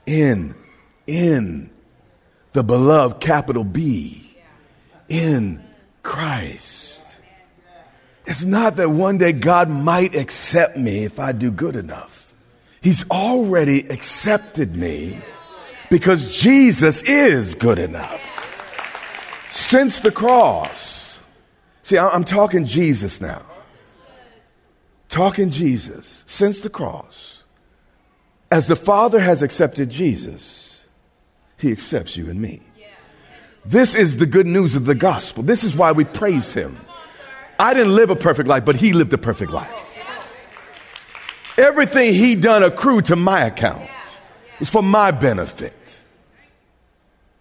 in, 0.06 0.56
in 1.08 1.70
the 2.54 2.64
beloved 2.64 3.22
capital 3.22 3.64
B. 3.64 4.36
In 5.08 5.64
Christ. 6.04 7.08
It's 8.26 8.44
not 8.44 8.76
that 8.78 8.90
one 8.90 9.18
day 9.18 9.34
God 9.34 9.70
might 9.70 10.16
accept 10.16 10.78
me 10.78 11.04
if 11.04 11.20
I 11.20 11.32
do 11.32 11.52
good 11.52 11.76
enough. 11.76 12.34
He's 12.82 13.08
already 13.10 13.88
accepted 13.90 14.76
me 14.76 15.20
because 15.90 16.36
Jesus 16.36 17.02
is 17.04 17.56
good 17.56 17.80
enough. 17.80 18.28
Since 19.50 20.00
the 20.00 20.12
cross. 20.12 21.22
See, 21.84 21.98
I'm 21.98 22.24
talking 22.24 22.66
Jesus 22.66 23.20
now. 23.22 23.44
talking 25.10 25.50
Jesus 25.52 26.24
since 26.26 26.62
the 26.62 26.70
cross. 26.70 27.44
As 28.50 28.68
the 28.68 28.76
Father 28.76 29.20
has 29.20 29.42
accepted 29.44 29.90
Jesus, 29.90 30.86
He 31.58 31.72
accepts 31.72 32.18
you 32.18 32.30
and 32.30 32.42
me. 32.42 32.62
This 33.66 33.94
is 33.94 34.18
the 34.18 34.26
good 34.26 34.48
news 34.48 34.76
of 34.76 34.86
the 34.86 34.96
gospel. 34.96 35.44
This 35.44 35.64
is 35.64 35.76
why 35.76 35.92
we 35.92 36.04
praise 36.04 36.54
Him. 36.54 36.78
I 37.60 37.74
didn't 37.74 37.96
live 37.96 38.10
a 38.10 38.16
perfect 38.16 38.50
life, 38.50 38.66
but 38.66 38.76
He 38.76 38.94
lived 38.94 39.14
a 39.14 39.18
perfect 39.18 39.52
life. 39.52 39.90
Everything 41.58 42.14
He 42.14 42.36
done 42.36 42.64
accrued 42.64 43.06
to 43.06 43.16
my 43.16 43.46
account. 43.46 43.84
It 43.84 44.60
was 44.60 44.70
for 44.70 44.82
my 44.82 45.12
benefit. 45.12 46.04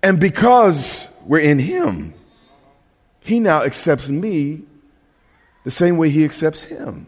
And 0.03 0.21
because 0.21 1.09
we're 1.25 1.41
in 1.41 1.59
Him, 1.59 2.13
He 3.21 3.41
now 3.41 3.63
accepts 3.63 4.09
me 4.09 4.63
the 5.65 5.71
same 5.71 5.97
way 5.97 6.11
He 6.11 6.25
accepts 6.25 6.65
Him. 6.65 7.07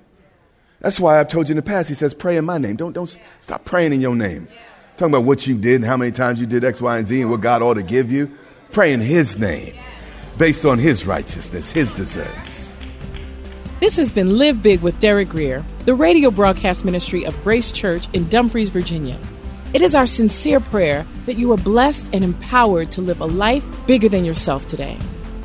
That's 0.80 0.98
why 0.98 1.20
I've 1.20 1.28
told 1.28 1.48
you 1.48 1.52
in 1.52 1.56
the 1.56 1.62
past, 1.62 1.90
He 1.90 1.94
says, 1.94 2.14
pray 2.14 2.38
in 2.38 2.46
my 2.46 2.56
name. 2.56 2.76
Don't, 2.76 2.92
don't 2.92 3.18
stop 3.40 3.66
praying 3.66 3.92
in 3.92 4.00
your 4.00 4.16
name. 4.16 4.48
Talking 4.96 5.14
about 5.14 5.24
what 5.24 5.46
you 5.46 5.58
did 5.58 5.76
and 5.76 5.84
how 5.84 5.98
many 5.98 6.12
times 6.12 6.40
you 6.40 6.46
did 6.46 6.64
X, 6.64 6.80
Y, 6.80 6.98
and 6.98 7.06
Z 7.06 7.20
and 7.20 7.30
what 7.30 7.42
God 7.42 7.60
ought 7.60 7.74
to 7.74 7.82
give 7.82 8.10
you. 8.10 8.30
Pray 8.72 8.94
in 8.94 9.00
His 9.00 9.38
name 9.38 9.74
based 10.38 10.64
on 10.64 10.78
His 10.78 11.06
righteousness, 11.06 11.70
His 11.70 11.92
deserts. 11.92 12.74
This 13.80 13.96
has 13.96 14.10
been 14.10 14.38
Live 14.38 14.62
Big 14.62 14.80
with 14.80 14.98
Derek 14.98 15.28
Grier, 15.28 15.62
the 15.84 15.94
radio 15.94 16.30
broadcast 16.30 16.82
ministry 16.82 17.26
of 17.26 17.38
Grace 17.42 17.70
Church 17.70 18.08
in 18.14 18.26
Dumfries, 18.30 18.70
Virginia. 18.70 19.18
It 19.74 19.82
is 19.82 19.94
our 19.94 20.06
sincere 20.06 20.58
prayer 20.58 21.06
that 21.26 21.36
you 21.36 21.52
are 21.52 21.58
blessed 21.58 22.08
and 22.14 22.24
empowered 22.24 22.90
to 22.92 23.02
live 23.02 23.20
a 23.20 23.26
life 23.26 23.62
bigger 23.86 24.08
than 24.08 24.24
yourself 24.24 24.66
today. 24.66 24.96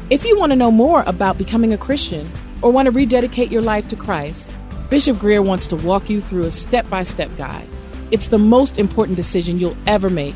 If 0.09 0.23
you 0.23 0.39
want 0.39 0.53
to 0.53 0.57
know 0.57 0.71
more 0.71 1.03
about 1.05 1.37
becoming 1.37 1.73
a 1.73 1.77
Christian 1.77 2.29
or 2.61 2.71
want 2.71 2.85
to 2.85 2.91
rededicate 2.91 3.51
your 3.51 3.61
life 3.61 3.89
to 3.89 3.97
Christ, 3.97 4.49
Bishop 4.89 5.19
Grier 5.19 5.41
wants 5.41 5.67
to 5.67 5.75
walk 5.75 6.09
you 6.09 6.21
through 6.21 6.45
a 6.45 6.51
step 6.51 6.89
by 6.89 7.03
step 7.03 7.35
guide. 7.35 7.67
It's 8.09 8.29
the 8.29 8.39
most 8.39 8.77
important 8.77 9.17
decision 9.17 9.59
you'll 9.59 9.75
ever 9.85 10.09
make. 10.09 10.35